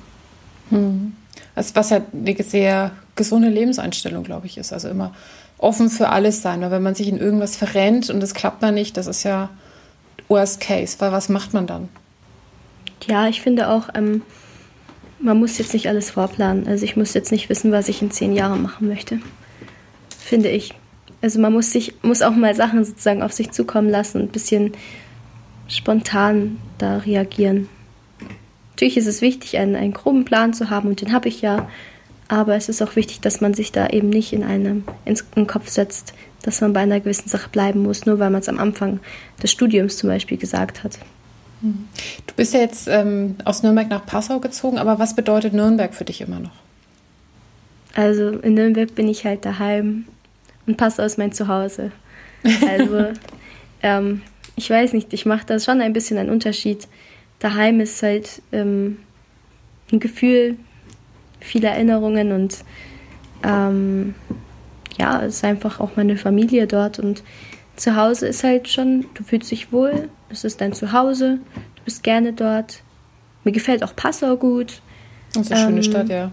Hm. 0.70 1.12
Also 1.55 1.75
was 1.75 1.90
ja 1.90 2.01
eine 2.12 2.42
sehr 2.42 2.92
gesunde 3.16 3.49
Lebenseinstellung, 3.49 4.25
glaube 4.25 4.46
ich, 4.46 4.57
ist. 4.57 4.73
Also 4.73 4.88
immer 4.88 5.12
offen 5.59 5.90
für 5.90 6.09
alles 6.09 6.42
sein. 6.42 6.61
Weil 6.62 6.70
wenn 6.70 6.83
man 6.83 6.94
sich 6.94 7.09
in 7.09 7.18
irgendwas 7.18 7.57
verrennt 7.57 8.11
und 8.11 8.23
es 8.23 8.35
klappt 8.35 8.62
dann 8.62 8.75
nicht, 8.75 8.96
das 8.96 9.07
ist 9.07 9.25
ja 9.25 9.51
Worst 10.29 10.61
Case. 10.61 10.96
Weil 11.01 11.12
was 11.12 11.29
macht 11.29 11.53
man 11.53 11.66
dann? 11.66 11.88
Ja, 13.07 13.29
ich 13.29 13.40
finde 13.40 13.68
auch, 13.68 13.88
ähm, 13.94 14.23
man 15.22 15.38
muss 15.38 15.59
jetzt 15.59 15.74
nicht 15.74 15.88
alles 15.88 16.11
vorplanen. 16.11 16.66
Also 16.66 16.85
ich 16.85 16.96
muss 16.96 17.14
jetzt 17.14 17.33
nicht 17.33 17.48
wissen, 17.48 17.72
was 17.72 17.88
ich 17.88 18.02
in 18.02 18.11
zehn 18.11 18.33
Jahren 18.33 18.62
machen 18.62 18.88
möchte. 18.88 19.18
Finde 20.18 20.48
ich. 20.48 20.74
Also 21.22 21.38
man 21.40 21.52
muss 21.52 21.70
sich, 21.72 21.94
muss 22.02 22.22
auch 22.22 22.35
mal 22.35 22.54
Sachen 22.54 22.85
sozusagen 22.85 23.22
auf 23.22 23.33
sich 23.33 23.50
zukommen 23.50 23.90
lassen, 23.90 24.22
ein 24.22 24.28
bisschen 24.28 24.72
spontan 25.68 26.59
da 26.78 26.98
reagieren. 26.98 27.68
Natürlich 28.70 28.96
ist 28.96 29.06
es 29.06 29.20
wichtig, 29.20 29.59
einen, 29.59 29.76
einen 29.76 29.92
groben 29.92 30.24
Plan 30.24 30.54
zu 30.54 30.70
haben 30.70 30.88
und 30.88 31.00
den 31.00 31.12
habe 31.12 31.28
ich 31.28 31.42
ja. 31.42 31.68
Aber 32.28 32.54
es 32.54 32.68
ist 32.68 32.80
auch 32.80 32.96
wichtig, 32.96 33.20
dass 33.20 33.40
man 33.40 33.54
sich 33.54 33.72
da 33.72 33.88
eben 33.88 34.09
nicht 34.09 34.33
in 34.33 34.44
einem 34.44 34.85
ins, 35.04 35.22
in 35.35 35.42
den 35.42 35.46
Kopf 35.46 35.68
setzt, 35.68 36.14
dass 36.42 36.61
man 36.61 36.72
bei 36.72 36.80
einer 36.80 37.00
gewissen 37.00 37.28
Sache 37.28 37.50
bleiben 37.50 37.83
muss, 37.83 38.06
nur 38.06 38.18
weil 38.18 38.30
man 38.30 38.40
es 38.40 38.48
am 38.48 38.59
Anfang 38.59 39.00
des 39.42 39.50
Studiums 39.50 39.98
zum 39.98 40.09
Beispiel 40.09 40.38
gesagt 40.38 40.83
hat. 40.83 40.98
Du 41.62 42.35
bist 42.37 42.55
ja 42.55 42.61
jetzt 42.61 42.88
ähm, 42.88 43.37
aus 43.44 43.62
Nürnberg 43.62 43.88
nach 43.88 44.07
Passau 44.07 44.40
gezogen, 44.40 44.79
aber 44.79 44.99
was 44.99 45.14
bedeutet 45.14 45.53
Nürnberg 45.53 45.94
für 45.94 46.05
dich 46.05 46.20
immer 46.20 46.40
noch? 46.40 46.53
Also 47.94 48.31
in 48.31 48.55
Nürnberg 48.55 48.94
bin 48.94 49.09
ich 49.09 49.25
halt 49.25 49.44
daheim 49.44 50.07
und 50.66 50.77
Passau 50.77 51.03
ist 51.03 51.18
mein 51.18 51.33
Zuhause. 51.33 51.92
Also 52.66 53.09
ähm, 53.83 54.23
ich 54.57 54.70
weiß 54.70 54.92
nicht, 54.92 55.12
ich 55.12 55.27
mache 55.27 55.46
da 55.46 55.59
schon 55.59 55.81
ein 55.81 55.92
bisschen 55.92 56.18
einen 56.18 56.31
Unterschied. 56.31 56.88
Daheim 57.40 57.81
ist 57.81 58.03
halt 58.03 58.42
ähm, 58.53 58.99
ein 59.92 60.01
Gefühl, 60.01 60.57
viele 61.40 61.68
Erinnerungen 61.68 62.33
und 62.33 62.59
ähm, 63.42 64.14
ja, 64.99 65.23
es 65.23 65.37
ist 65.37 65.44
einfach 65.44 65.81
auch 65.81 65.96
meine 65.96 66.16
Familie 66.16 66.66
dort 66.66 66.99
und 66.99 67.23
zu 67.77 67.96
Hause 67.96 68.29
ist 68.29 68.44
halt 68.44 68.68
schon, 68.68 69.07
du 69.14 69.25
fühlst 69.25 69.51
dich 69.51 69.73
wohl, 69.73 70.11
es 70.30 70.44
ist 70.44 70.60
dein 70.60 70.72
Zuhause, 70.72 71.38
du 71.76 71.82
bist 71.84 72.02
gerne 72.02 72.32
dort. 72.32 72.82
Mir 73.44 73.52
gefällt 73.52 73.82
auch 73.82 73.96
Passau 73.96 74.36
gut. 74.36 74.80
Das 75.32 75.44
ist 75.46 75.52
eine 75.52 75.60
ähm, 75.60 75.68
schöne 75.68 75.82
Stadt, 75.82 76.08
ja. 76.08 76.32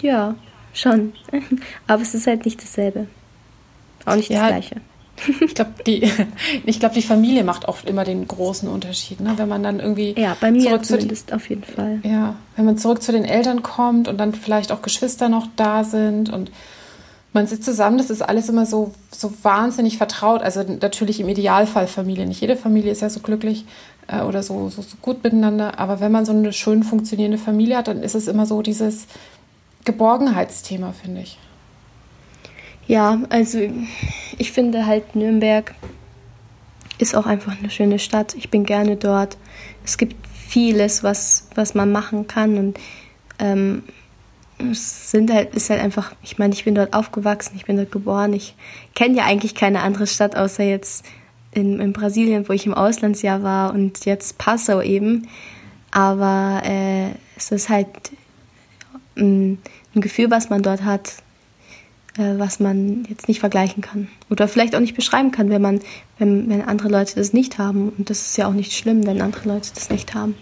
Ja, 0.00 0.34
schon. 0.72 1.12
Aber 1.86 2.02
es 2.02 2.14
ist 2.14 2.26
halt 2.26 2.44
nicht 2.44 2.62
dasselbe. 2.62 3.06
Auch 4.04 4.16
nicht 4.16 4.30
ja, 4.30 4.42
das 4.42 4.48
Gleiche. 4.48 4.80
Ich 5.40 5.54
glaube, 5.54 5.72
die, 5.86 6.10
glaub, 6.78 6.92
die 6.92 7.02
Familie 7.02 7.42
macht 7.42 7.66
oft 7.66 7.88
immer 7.88 8.04
den 8.04 8.28
großen 8.28 8.68
Unterschied. 8.68 9.20
Ne? 9.20 9.32
Wenn 9.36 9.48
man 9.48 9.62
dann 9.62 9.80
irgendwie. 9.80 10.14
Ja, 10.18 10.36
bei 10.38 10.50
mir 10.50 10.82
zumindest 10.82 11.32
auf 11.32 11.48
jeden 11.48 11.64
Fall. 11.64 12.00
Ja, 12.02 12.36
wenn 12.54 12.66
man 12.66 12.76
zurück 12.76 13.02
zu 13.02 13.12
den 13.12 13.24
Eltern 13.24 13.62
kommt 13.62 14.08
und 14.08 14.18
dann 14.18 14.34
vielleicht 14.34 14.72
auch 14.72 14.82
Geschwister 14.82 15.28
noch 15.28 15.48
da 15.56 15.84
sind 15.84 16.30
und 16.30 16.50
man 17.36 17.46
sitzt 17.46 17.64
zusammen, 17.64 17.98
das 17.98 18.08
ist 18.08 18.22
alles 18.22 18.48
immer 18.48 18.64
so, 18.64 18.94
so 19.10 19.30
wahnsinnig 19.42 19.98
vertraut. 19.98 20.40
Also 20.40 20.62
natürlich 20.62 21.20
im 21.20 21.28
Idealfall 21.28 21.86
Familie. 21.86 22.26
Nicht 22.26 22.40
jede 22.40 22.56
Familie 22.56 22.90
ist 22.90 23.02
ja 23.02 23.10
so 23.10 23.20
glücklich 23.20 23.66
äh, 24.08 24.22
oder 24.22 24.42
so, 24.42 24.70
so, 24.70 24.80
so 24.80 24.96
gut 25.02 25.22
miteinander. 25.22 25.78
Aber 25.78 26.00
wenn 26.00 26.10
man 26.10 26.24
so 26.24 26.32
eine 26.32 26.54
schön 26.54 26.82
funktionierende 26.82 27.36
Familie 27.36 27.76
hat, 27.76 27.88
dann 27.88 28.02
ist 28.02 28.14
es 28.14 28.26
immer 28.26 28.46
so 28.46 28.62
dieses 28.62 29.06
Geborgenheitsthema, 29.84 30.92
finde 30.92 31.20
ich. 31.20 31.38
Ja, 32.86 33.20
also 33.28 33.58
ich 34.38 34.52
finde 34.52 34.86
halt 34.86 35.14
Nürnberg 35.14 35.74
ist 36.98 37.14
auch 37.14 37.26
einfach 37.26 37.58
eine 37.58 37.68
schöne 37.68 37.98
Stadt. 37.98 38.34
Ich 38.34 38.50
bin 38.50 38.64
gerne 38.64 38.96
dort. 38.96 39.36
Es 39.84 39.98
gibt 39.98 40.16
vieles, 40.48 41.02
was, 41.02 41.48
was 41.54 41.74
man 41.74 41.92
machen 41.92 42.26
kann 42.28 42.56
und 42.56 42.80
ähm, 43.38 43.82
es 44.58 45.10
sind 45.10 45.32
halt, 45.32 45.54
ist 45.54 45.70
halt 45.70 45.80
einfach, 45.80 46.12
ich 46.22 46.38
meine, 46.38 46.54
ich 46.54 46.64
bin 46.64 46.74
dort 46.74 46.94
aufgewachsen, 46.94 47.54
ich 47.56 47.66
bin 47.66 47.76
dort 47.76 47.92
geboren. 47.92 48.32
Ich 48.32 48.54
kenne 48.94 49.16
ja 49.16 49.24
eigentlich 49.24 49.54
keine 49.54 49.82
andere 49.82 50.06
Stadt 50.06 50.36
außer 50.36 50.64
jetzt 50.64 51.04
in, 51.52 51.80
in 51.80 51.92
Brasilien, 51.92 52.48
wo 52.48 52.52
ich 52.52 52.66
im 52.66 52.74
Auslandsjahr 52.74 53.42
war 53.42 53.74
und 53.74 54.04
jetzt 54.04 54.38
Passau 54.38 54.80
eben. 54.80 55.28
Aber 55.90 56.62
äh, 56.64 57.10
es 57.36 57.50
ist 57.52 57.68
halt 57.68 57.88
ein, 59.16 59.58
ein 59.94 60.00
Gefühl, 60.00 60.30
was 60.30 60.50
man 60.50 60.62
dort 60.62 60.84
hat, 60.84 61.14
äh, 62.18 62.38
was 62.38 62.60
man 62.60 63.06
jetzt 63.08 63.28
nicht 63.28 63.40
vergleichen 63.40 63.82
kann. 63.82 64.08
Oder 64.30 64.48
vielleicht 64.48 64.74
auch 64.74 64.80
nicht 64.80 64.96
beschreiben 64.96 65.30
kann, 65.30 65.50
wenn 65.50 65.62
man, 65.62 65.80
wenn, 66.18 66.48
wenn 66.48 66.62
andere 66.62 66.88
Leute 66.88 67.14
das 67.16 67.32
nicht 67.32 67.58
haben. 67.58 67.90
Und 67.90 68.10
das 68.10 68.22
ist 68.22 68.36
ja 68.36 68.48
auch 68.48 68.52
nicht 68.52 68.72
schlimm, 68.72 69.06
wenn 69.06 69.20
andere 69.20 69.48
Leute 69.48 69.70
das 69.74 69.90
nicht 69.90 70.14
haben. 70.14 70.34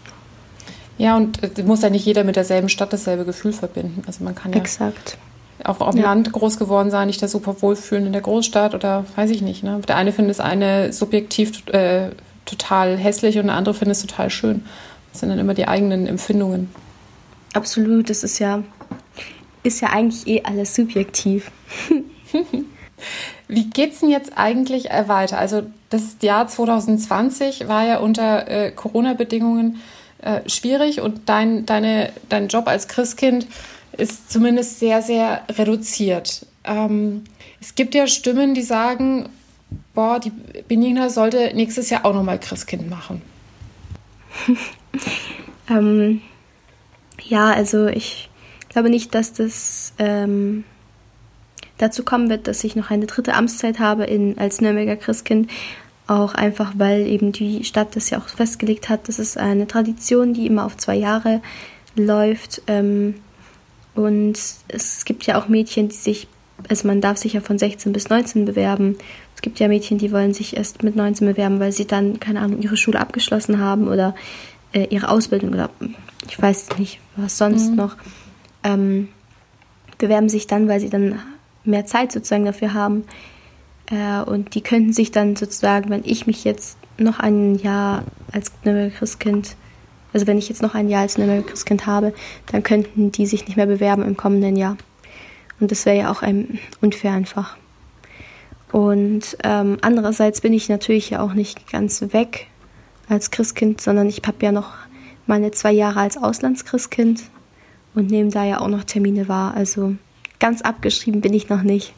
Ja, 0.98 1.16
und 1.16 1.42
äh, 1.42 1.62
muss 1.62 1.82
ja 1.82 1.90
nicht 1.90 2.06
jeder 2.06 2.24
mit 2.24 2.36
derselben 2.36 2.68
Stadt 2.68 2.92
dasselbe 2.92 3.24
Gefühl 3.24 3.52
verbinden. 3.52 4.02
Also 4.06 4.22
man 4.24 4.34
kann 4.34 4.52
ja 4.52 4.58
Exakt. 4.58 5.18
auch 5.64 5.80
auf 5.80 5.94
dem 5.94 6.02
ja. 6.02 6.08
Land 6.08 6.32
groß 6.32 6.58
geworden 6.58 6.90
sein, 6.90 7.08
nicht 7.08 7.22
da 7.22 7.28
super 7.28 7.60
wohlfühlen 7.62 8.06
in 8.06 8.12
der 8.12 8.22
Großstadt 8.22 8.74
oder 8.74 9.04
weiß 9.16 9.30
ich 9.30 9.42
nicht. 9.42 9.62
Ne? 9.64 9.80
Der 9.88 9.96
eine 9.96 10.12
findet 10.12 10.38
das 10.38 10.44
eine 10.44 10.92
subjektiv 10.92 11.66
äh, 11.68 12.10
total 12.44 12.96
hässlich 12.96 13.38
und 13.38 13.46
der 13.46 13.56
andere 13.56 13.74
findet 13.74 13.96
es 13.96 14.02
total 14.02 14.30
schön. 14.30 14.64
Das 15.12 15.20
sind 15.20 15.30
dann 15.30 15.38
immer 15.38 15.54
die 15.54 15.66
eigenen 15.66 16.06
Empfindungen. 16.06 16.70
Absolut, 17.54 18.10
das 18.10 18.24
ist 18.24 18.38
ja, 18.40 18.62
ist 19.62 19.80
ja 19.80 19.90
eigentlich 19.90 20.26
eh 20.26 20.42
alles 20.44 20.74
subjektiv. 20.74 21.50
Wie 23.48 23.70
geht's 23.70 24.00
denn 24.00 24.10
jetzt 24.10 24.32
eigentlich 24.36 24.90
äh, 24.90 25.08
weiter? 25.08 25.38
Also 25.38 25.62
das 25.90 26.16
Jahr 26.22 26.48
2020 26.48 27.68
war 27.68 27.86
ja 27.86 27.98
unter 27.98 28.48
äh, 28.48 28.70
Corona-Bedingungen 28.72 29.80
äh, 30.24 30.48
schwierig 30.48 31.00
und 31.00 31.28
dein, 31.28 31.66
deine, 31.66 32.10
dein 32.30 32.48
Job 32.48 32.66
als 32.66 32.88
Christkind 32.88 33.46
ist 33.96 34.32
zumindest 34.32 34.80
sehr, 34.80 35.02
sehr 35.02 35.42
reduziert. 35.50 36.46
Ähm, 36.64 37.24
es 37.60 37.74
gibt 37.74 37.94
ja 37.94 38.06
Stimmen, 38.06 38.54
die 38.54 38.62
sagen, 38.62 39.28
boah, 39.94 40.18
die 40.18 40.32
Benigna 40.66 41.10
sollte 41.10 41.52
nächstes 41.54 41.90
Jahr 41.90 42.06
auch 42.06 42.14
nochmal 42.14 42.40
Christkind 42.40 42.88
machen. 42.88 43.20
ähm, 45.68 46.22
ja, 47.22 47.52
also 47.52 47.86
ich 47.86 48.30
glaube 48.70 48.90
nicht, 48.90 49.14
dass 49.14 49.34
das 49.34 49.92
ähm, 49.98 50.64
dazu 51.78 52.02
kommen 52.02 52.30
wird, 52.30 52.48
dass 52.48 52.64
ich 52.64 52.76
noch 52.76 52.90
eine 52.90 53.06
dritte 53.06 53.34
Amtszeit 53.34 53.78
habe 53.78 54.04
in, 54.04 54.38
als 54.38 54.60
Nürnberger 54.60 54.96
Christkind. 54.96 55.50
Auch 56.06 56.34
einfach, 56.34 56.74
weil 56.76 57.06
eben 57.06 57.32
die 57.32 57.64
Stadt 57.64 57.96
das 57.96 58.10
ja 58.10 58.18
auch 58.18 58.28
festgelegt 58.28 58.88
hat. 58.88 59.08
Das 59.08 59.18
ist 59.18 59.38
eine 59.38 59.66
Tradition, 59.66 60.34
die 60.34 60.46
immer 60.46 60.66
auf 60.66 60.76
zwei 60.76 60.96
Jahre 60.96 61.40
läuft. 61.96 62.62
Ähm, 62.66 63.14
und 63.94 64.38
es 64.68 65.04
gibt 65.04 65.24
ja 65.24 65.40
auch 65.40 65.48
Mädchen, 65.48 65.88
die 65.88 65.94
sich, 65.94 66.28
also 66.68 66.86
man 66.86 67.00
darf 67.00 67.16
sich 67.16 67.32
ja 67.32 67.40
von 67.40 67.58
16 67.58 67.92
bis 67.92 68.10
19 68.10 68.44
bewerben. 68.44 68.96
Es 69.34 69.40
gibt 69.40 69.60
ja 69.60 69.68
Mädchen, 69.68 69.98
die 69.98 70.12
wollen 70.12 70.34
sich 70.34 70.56
erst 70.56 70.82
mit 70.82 70.96
19 70.96 71.26
bewerben, 71.26 71.60
weil 71.60 71.72
sie 71.72 71.86
dann, 71.86 72.20
keine 72.20 72.40
Ahnung, 72.40 72.60
ihre 72.60 72.76
Schule 72.76 73.00
abgeschlossen 73.00 73.60
haben 73.60 73.88
oder 73.88 74.14
äh, 74.72 74.86
ihre 74.90 75.08
Ausbildung 75.08 75.52
oder 75.52 75.70
ich 76.28 76.40
weiß 76.40 76.78
nicht, 76.78 77.00
was 77.16 77.38
sonst 77.38 77.70
mhm. 77.70 77.76
noch. 77.76 77.96
Ähm, 78.62 79.08
bewerben 79.98 80.28
sich 80.28 80.46
dann, 80.46 80.68
weil 80.68 80.80
sie 80.80 80.90
dann 80.90 81.20
mehr 81.64 81.86
Zeit 81.86 82.12
sozusagen 82.12 82.44
dafür 82.44 82.74
haben. 82.74 83.04
Äh, 83.90 84.22
und 84.22 84.54
die 84.54 84.62
könnten 84.62 84.92
sich 84.92 85.10
dann 85.10 85.36
sozusagen, 85.36 85.90
wenn 85.90 86.04
ich 86.04 86.26
mich 86.26 86.44
jetzt 86.44 86.78
noch 86.98 87.18
ein 87.18 87.56
Jahr 87.56 88.04
als 88.32 88.52
Nürnberger 88.64 88.94
Christkind, 88.96 89.56
also 90.12 90.26
wenn 90.26 90.38
ich 90.38 90.48
jetzt 90.48 90.62
noch 90.62 90.74
ein 90.74 90.88
Jahr 90.88 91.02
als 91.02 91.18
Nürnberger 91.18 91.48
Christkind 91.48 91.86
habe, 91.86 92.14
dann 92.50 92.62
könnten 92.62 93.12
die 93.12 93.26
sich 93.26 93.46
nicht 93.46 93.56
mehr 93.56 93.66
bewerben 93.66 94.02
im 94.02 94.16
kommenden 94.16 94.56
Jahr. 94.56 94.76
Und 95.60 95.70
das 95.70 95.86
wäre 95.86 95.96
ja 95.96 96.10
auch 96.10 96.22
ein 96.22 96.58
unfair 96.80 97.12
einfach. 97.12 97.56
Und 98.72 99.36
ähm, 99.44 99.78
andererseits 99.82 100.40
bin 100.40 100.52
ich 100.52 100.68
natürlich 100.68 101.10
ja 101.10 101.20
auch 101.20 101.34
nicht 101.34 101.70
ganz 101.70 102.02
weg 102.12 102.48
als 103.08 103.30
Christkind, 103.30 103.80
sondern 103.80 104.08
ich 104.08 104.22
habe 104.26 104.44
ja 104.44 104.52
noch 104.52 104.72
meine 105.26 105.52
zwei 105.52 105.72
Jahre 105.72 106.00
als 106.00 106.16
Auslandschristkind 106.16 107.22
und 107.94 108.10
nehme 108.10 108.30
da 108.30 108.44
ja 108.44 108.60
auch 108.60 108.68
noch 108.68 108.84
Termine 108.84 109.28
wahr. 109.28 109.54
Also 109.54 109.94
ganz 110.40 110.62
abgeschrieben 110.62 111.20
bin 111.20 111.34
ich 111.34 111.48
noch 111.48 111.62
nicht. 111.62 111.94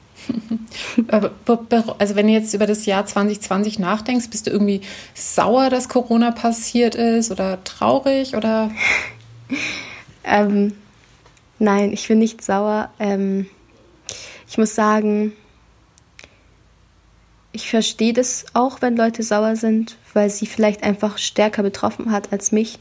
Also 1.08 2.16
wenn 2.16 2.26
du 2.26 2.32
jetzt 2.32 2.54
über 2.54 2.66
das 2.66 2.86
Jahr 2.86 3.06
2020 3.06 3.78
nachdenkst, 3.78 4.28
bist 4.30 4.46
du 4.46 4.50
irgendwie 4.50 4.80
sauer, 5.14 5.70
dass 5.70 5.88
Corona 5.88 6.30
passiert 6.30 6.94
ist 6.94 7.30
oder 7.30 7.62
traurig 7.64 8.34
oder? 8.34 8.70
ähm, 10.24 10.72
nein, 11.58 11.92
ich 11.92 12.08
bin 12.08 12.18
nicht 12.18 12.42
sauer. 12.42 12.90
Ähm, 12.98 13.46
ich 14.48 14.58
muss 14.58 14.74
sagen, 14.74 15.32
ich 17.52 17.70
verstehe 17.70 18.12
das 18.12 18.44
auch, 18.52 18.82
wenn 18.82 18.96
Leute 18.96 19.22
sauer 19.22 19.56
sind, 19.56 19.96
weil 20.12 20.30
sie 20.30 20.46
vielleicht 20.46 20.82
einfach 20.82 21.18
stärker 21.18 21.62
betroffen 21.62 22.12
hat 22.12 22.32
als 22.32 22.52
mich. 22.52 22.78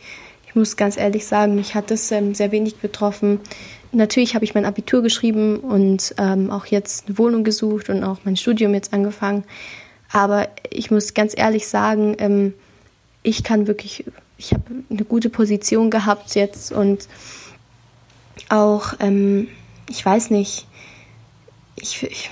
Ich 0.47 0.55
muss 0.55 0.75
ganz 0.75 0.97
ehrlich 0.97 1.25
sagen, 1.25 1.55
mich 1.55 1.75
hat 1.75 1.91
das 1.91 2.11
ähm, 2.11 2.35
sehr 2.35 2.51
wenig 2.51 2.77
betroffen. 2.77 3.39
Natürlich 3.95 4.35
habe 4.35 4.43
ich 4.43 4.53
mein 4.53 4.65
Abitur 4.65 5.01
geschrieben 5.01 5.57
und 5.57 6.13
ähm, 6.17 6.51
auch 6.51 6.65
jetzt 6.65 7.07
eine 7.07 7.17
Wohnung 7.17 7.45
gesucht 7.45 7.89
und 7.89 8.03
auch 8.03 8.19
mein 8.25 8.35
Studium 8.35 8.73
jetzt 8.73 8.93
angefangen. 8.93 9.45
Aber 10.11 10.49
ich 10.69 10.91
muss 10.91 11.13
ganz 11.13 11.33
ehrlich 11.35 11.67
sagen, 11.67 12.15
ähm, 12.19 12.53
ich 13.23 13.43
kann 13.43 13.67
wirklich, 13.67 14.03
ich 14.37 14.53
habe 14.53 14.63
eine 14.89 15.05
gute 15.05 15.29
Position 15.29 15.91
gehabt 15.91 16.35
jetzt 16.35 16.73
und 16.73 17.07
auch, 18.49 18.93
ähm, 18.99 19.47
ich 19.89 20.05
weiß 20.05 20.29
nicht, 20.29 20.67
ich, 21.77 22.03
ich, 22.03 22.29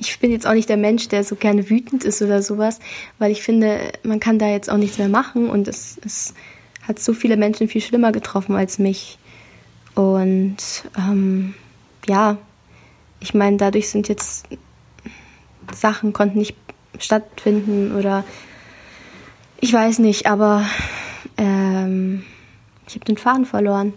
ich, 0.00 0.18
bin 0.18 0.32
jetzt 0.32 0.46
auch 0.46 0.54
nicht 0.54 0.68
der 0.68 0.76
Mensch, 0.76 1.06
der 1.06 1.22
so 1.22 1.36
gerne 1.36 1.70
wütend 1.70 2.02
ist 2.02 2.20
oder 2.20 2.42
sowas, 2.42 2.80
weil 3.18 3.30
ich 3.30 3.42
finde, 3.42 3.92
man 4.02 4.18
kann 4.18 4.40
da 4.40 4.48
jetzt 4.48 4.70
auch 4.70 4.76
nichts 4.76 4.98
mehr 4.98 5.08
machen 5.08 5.50
und 5.50 5.68
es, 5.68 6.00
es 6.04 6.34
hat 6.82 6.98
so 6.98 7.12
viele 7.12 7.36
Menschen 7.36 7.68
viel 7.68 7.80
schlimmer 7.80 8.10
getroffen 8.10 8.56
als 8.56 8.80
mich. 8.80 9.18
Und 9.96 10.58
ähm, 10.98 11.54
ja, 12.06 12.36
ich 13.18 13.32
meine, 13.32 13.56
dadurch 13.56 13.88
sind 13.88 14.08
jetzt 14.08 14.46
Sachen 15.74 16.12
konnten 16.12 16.38
nicht 16.38 16.54
stattfinden 16.98 17.96
oder 17.96 18.22
ich 19.58 19.72
weiß 19.72 19.98
nicht, 20.00 20.26
aber 20.26 20.66
ähm, 21.38 22.24
ich 22.86 22.94
habe 22.94 23.06
den 23.06 23.16
Faden 23.16 23.46
verloren. 23.46 23.94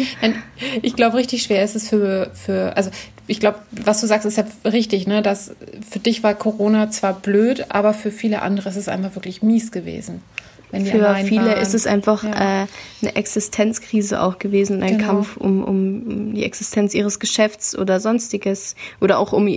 ich 0.82 0.96
glaube, 0.96 1.18
richtig 1.18 1.42
schwer 1.42 1.62
ist 1.62 1.76
es 1.76 1.90
für, 1.90 2.30
für 2.34 2.74
also 2.76 2.90
ich 3.26 3.38
glaube, 3.38 3.58
was 3.70 4.00
du 4.00 4.06
sagst, 4.06 4.26
ist 4.26 4.38
ja 4.38 4.44
richtig, 4.64 5.06
ne? 5.06 5.20
Dass 5.20 5.54
für 5.90 5.98
dich 5.98 6.22
war 6.22 6.34
Corona 6.34 6.90
zwar 6.90 7.12
blöd, 7.12 7.66
aber 7.68 7.92
für 7.92 8.10
viele 8.10 8.40
andere 8.40 8.70
ist 8.70 8.76
es 8.76 8.88
einfach 8.88 9.14
wirklich 9.14 9.42
mies 9.42 9.72
gewesen. 9.72 10.22
Für 10.70 11.14
viele 11.24 11.44
waren. 11.44 11.62
ist 11.62 11.74
es 11.74 11.86
einfach 11.86 12.24
ja. 12.24 12.62
äh, 12.62 12.66
eine 13.02 13.16
Existenzkrise 13.16 14.20
auch 14.20 14.38
gewesen, 14.38 14.82
ein 14.82 14.98
genau. 14.98 15.06
Kampf 15.06 15.36
um, 15.36 15.62
um 15.62 16.34
die 16.34 16.44
Existenz 16.44 16.94
ihres 16.94 17.20
Geschäfts 17.20 17.78
oder 17.78 18.00
sonstiges 18.00 18.74
oder 19.00 19.18
auch 19.18 19.32
um, 19.32 19.48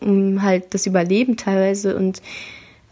um 0.00 0.42
halt 0.42 0.72
das 0.72 0.86
Überleben 0.86 1.36
teilweise. 1.36 1.94
Und 1.96 2.22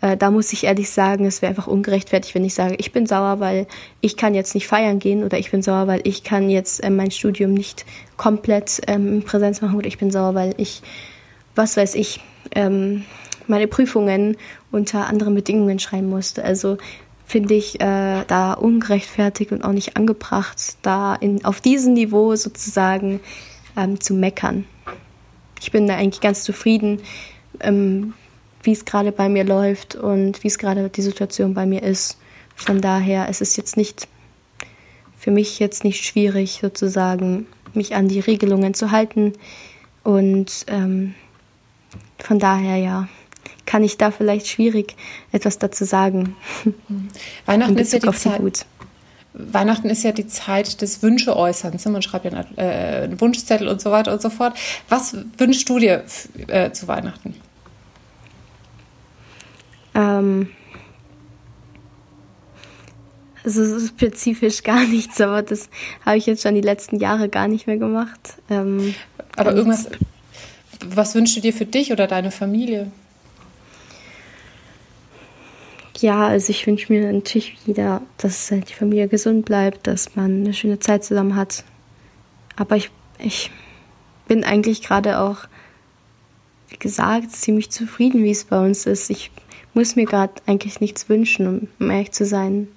äh, 0.05 0.19
da 0.19 0.31
muss 0.31 0.53
ich 0.53 0.65
ehrlich 0.65 0.91
sagen, 0.91 1.25
es 1.25 1.41
wäre 1.41 1.49
einfach 1.49 1.67
ungerechtfertigt, 1.67 2.35
wenn 2.35 2.45
ich 2.45 2.53
sage, 2.53 2.75
ich 2.77 2.93
bin 2.93 3.07
sauer, 3.07 3.41
weil 3.41 3.67
ich 4.03 4.19
kann 4.19 4.35
jetzt 4.35 4.55
nicht 4.55 4.67
feiern 4.67 4.99
gehen 4.99 5.25
oder 5.25 5.39
ich 5.39 5.51
bin 5.51 5.63
sauer, 5.63 5.87
weil 5.87 6.03
ich 6.05 6.23
kann 6.23 6.51
jetzt 6.51 6.85
äh, 6.85 6.91
mein 6.91 7.11
Studium 7.11 7.55
nicht 7.55 7.87
komplett 8.19 8.83
ähm, 8.87 9.15
in 9.15 9.23
Präsenz 9.23 9.63
machen 9.63 9.79
oder 9.79 9.87
ich 9.87 9.97
bin 9.97 10.11
sauer, 10.11 10.35
weil 10.35 10.55
ich, 10.59 10.83
was 11.55 11.79
weiß 11.79 11.95
ich, 11.95 12.21
ähm, 12.55 13.05
meine 13.47 13.67
Prüfungen 13.67 14.37
unter 14.71 15.07
anderen 15.07 15.35
Bedingungen 15.35 15.79
schreiben 15.79 16.11
musste. 16.11 16.45
Also 16.45 16.77
finde 17.25 17.55
ich 17.55 17.81
äh, 17.81 18.25
da 18.27 18.53
ungerechtfertigt 18.53 19.53
und 19.53 19.63
auch 19.63 19.73
nicht 19.73 19.97
angebracht, 19.97 20.77
da 20.83 21.15
in, 21.15 21.45
auf 21.45 21.61
diesem 21.61 21.95
Niveau 21.95 22.37
sozusagen 22.37 23.21
ähm, 23.77 24.01
zu 24.01 24.15
meckern. 24.15 24.67
Ich 25.61 25.73
bin 25.73 25.87
da 25.87 25.97
eigentlich 25.97 26.21
ganz 26.21 26.43
zufrieden, 26.43 27.01
ähm, 27.61 28.15
wie 28.63 28.73
es 28.73 28.85
gerade 28.85 29.13
bei 29.13 29.29
mir 29.29 29.45
läuft 29.45 29.95
und 29.95 30.43
wie 30.43 30.49
es 30.49 30.59
gerade 30.59 30.89
die 30.91 31.03
Situation 31.03 31.55
bei 31.55 31.67
mir 31.67 31.83
ist. 31.83 32.19
Von 32.55 32.81
daher 32.81 33.29
ist 33.29 33.41
es 33.41 33.57
jetzt 33.57 33.77
nicht 33.77 34.09
für 35.25 35.31
mich 35.31 35.59
jetzt 35.59 35.85
nicht 35.85 36.05
schwierig, 36.05 36.59
sozusagen 36.61 37.47
mich 37.73 37.95
an 37.95 38.09
die 38.09 38.21
Regelungen 38.21 38.75
zu 38.75 38.91
halten. 38.91 39.33
Und 40.03 40.67
ähm, 40.69 41.15
von 42.19 42.39
daher 42.39 42.77
ja, 42.77 43.09
kann 43.67 43.83
ich 43.83 43.97
da 43.97 44.11
vielleicht 44.11 44.49
schwierig 44.49 44.97
etwas 45.33 45.59
dazu 45.59 45.85
sagen. 45.85 46.37
Weihnachten 47.47 47.77
ist 47.79 47.93
ja 47.93 47.99
die 47.99 48.11
Zeit. 48.13 48.67
Weihnachten 49.35 49.91
ist 49.91 50.05
ja 50.05 50.13
die 50.13 50.29
Zeit 50.29 50.81
des 50.81 51.03
Wünscheäußerns. 51.03 51.85
Ne? 51.85 51.91
Man 51.91 52.03
schreibt 52.03 52.25
ja 52.25 52.31
einen, 52.31 52.57
äh, 52.57 53.03
einen 53.05 53.21
Wunschzettel 53.21 53.67
und 53.67 53.81
so 53.81 53.91
weiter 53.91 54.13
und 54.13 54.23
so 54.23 54.31
fort. 54.31 54.57
Was 54.89 55.17
wünschst 55.39 55.69
du 55.69 55.79
dir 55.81 56.05
äh, 56.47 56.71
zu 56.71 56.87
Weihnachten? 56.87 57.35
Ähm, 59.95 60.49
also 63.45 63.87
spezifisch 63.87 64.63
gar 64.63 64.85
nichts, 64.87 65.21
aber 65.21 65.43
das 65.43 65.69
habe 66.05 66.17
ich 66.17 66.27
jetzt 66.27 66.43
schon 66.43 66.55
die 66.55 66.61
letzten 66.61 66.99
Jahre 66.99 67.29
gar 67.29 67.49
nicht 67.49 67.67
mehr 67.67 67.77
gemacht. 67.77 68.35
Ähm, 68.49 68.95
aber 69.37 69.53
irgendwas, 69.53 69.89
was 70.87 71.15
wünschst 71.15 71.37
du 71.37 71.41
dir 71.41 71.53
für 71.53 71.67
dich 71.67 71.93
oder 71.93 72.07
deine 72.07 72.31
Familie? 72.31 72.91
Ja, 76.05 76.27
also 76.27 76.51
ich 76.51 76.67
wünsche 76.67 76.93
mir 76.93 77.11
natürlich 77.11 77.57
wieder, 77.67 78.03
dass 78.19 78.51
halt 78.51 78.69
die 78.69 78.75
Familie 78.75 79.09
gesund 79.09 79.47
bleibt, 79.47 79.87
dass 79.87 80.17
man 80.17 80.43
eine 80.43 80.53
schöne 80.53 80.79
Zeit 80.79 81.03
zusammen 81.03 81.35
hat. 81.35 81.65
Aber 82.57 82.77
ich, 82.77 82.91
ich 83.19 83.51
bin 84.29 84.45
eigentlich 84.45 84.83
gerade 84.83 85.19
auch 85.19 85.39
gesagt, 86.79 87.33
ziemlich 87.33 87.71
zufrieden, 87.71 88.23
wie 88.23 88.33
es 88.33 88.45
bei 88.45 88.63
uns 88.63 88.85
ist. 88.85 89.09
Ich 89.09 89.31
muss 89.73 89.97
mir 89.97 90.05
gerade 90.05 90.35
eigentlich 90.45 90.79
nichts 90.79 91.09
wünschen, 91.09 91.71
um 91.81 91.91
ehrlich 91.91 92.13
zu 92.13 92.27
sein. 92.27 92.69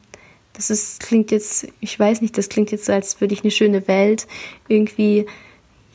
Das 0.53 0.69
ist, 0.69 1.01
klingt 1.01 1.29
jetzt, 1.29 1.67
ich 1.81 1.99
weiß 1.99 2.21
nicht, 2.21 2.37
das 2.37 2.47
klingt 2.47 2.71
jetzt 2.71 2.85
so, 2.85 2.93
als 2.93 3.19
würde 3.19 3.33
ich 3.33 3.43
eine 3.43 3.51
schöne 3.51 3.89
Welt 3.89 4.25
irgendwie 4.69 5.25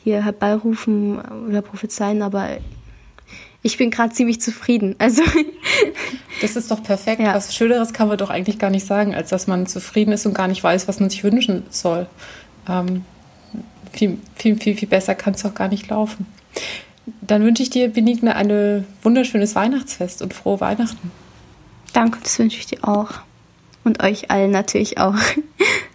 hier 0.03 0.23
herbeirufen 0.23 1.19
oder 1.47 1.63
prophezeien, 1.63 2.21
aber 2.21 2.59
ich 3.63 3.77
bin 3.77 3.89
gerade 3.89 4.13
ziemlich 4.13 4.41
zufrieden. 4.41 4.95
Also 4.99 5.23
das 6.41 6.55
ist 6.55 6.69
doch 6.69 6.83
perfekt. 6.83 7.21
Ja. 7.21 7.33
Was 7.33 7.55
Schöneres 7.55 7.93
kann 7.93 8.09
man 8.09 8.17
doch 8.17 8.29
eigentlich 8.29 8.59
gar 8.59 8.69
nicht 8.69 8.85
sagen, 8.85 9.15
als 9.15 9.29
dass 9.29 9.47
man 9.47 9.65
zufrieden 9.65 10.11
ist 10.11 10.25
und 10.25 10.35
gar 10.35 10.49
nicht 10.49 10.63
weiß, 10.63 10.87
was 10.87 10.99
man 10.99 11.09
sich 11.09 11.23
wünschen 11.23 11.63
soll. 11.69 12.07
Ähm, 12.69 13.05
viel, 13.93 14.17
viel, 14.35 14.57
viel, 14.57 14.75
viel 14.75 14.87
besser 14.87 15.15
kann 15.15 15.33
es 15.33 15.43
doch 15.43 15.55
gar 15.55 15.69
nicht 15.69 15.89
laufen. 15.89 16.25
Dann 17.21 17.43
wünsche 17.43 17.63
ich 17.63 17.69
dir, 17.69 17.89
Benigne, 17.89 18.35
ein 18.35 18.85
wunderschönes 19.01 19.55
Weihnachtsfest 19.55 20.21
und 20.21 20.33
frohe 20.33 20.59
Weihnachten. 20.59 21.11
Danke, 21.93 22.19
das 22.21 22.37
wünsche 22.39 22.57
ich 22.57 22.65
dir 22.65 22.87
auch. 22.87 23.11
Und 23.83 24.03
euch 24.03 24.29
allen 24.29 24.51
natürlich 24.51 24.97
auch. 24.97 25.15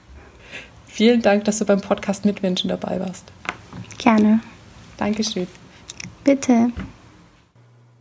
Vielen 0.87 1.23
Dank, 1.23 1.45
dass 1.45 1.59
du 1.59 1.65
beim 1.65 1.81
Podcast 1.81 2.25
Mitmenschen 2.25 2.69
dabei 2.69 2.99
warst. 3.01 3.25
Gerne. 3.99 4.41
Dankeschön. 4.97 5.47
Bitte. 6.25 6.73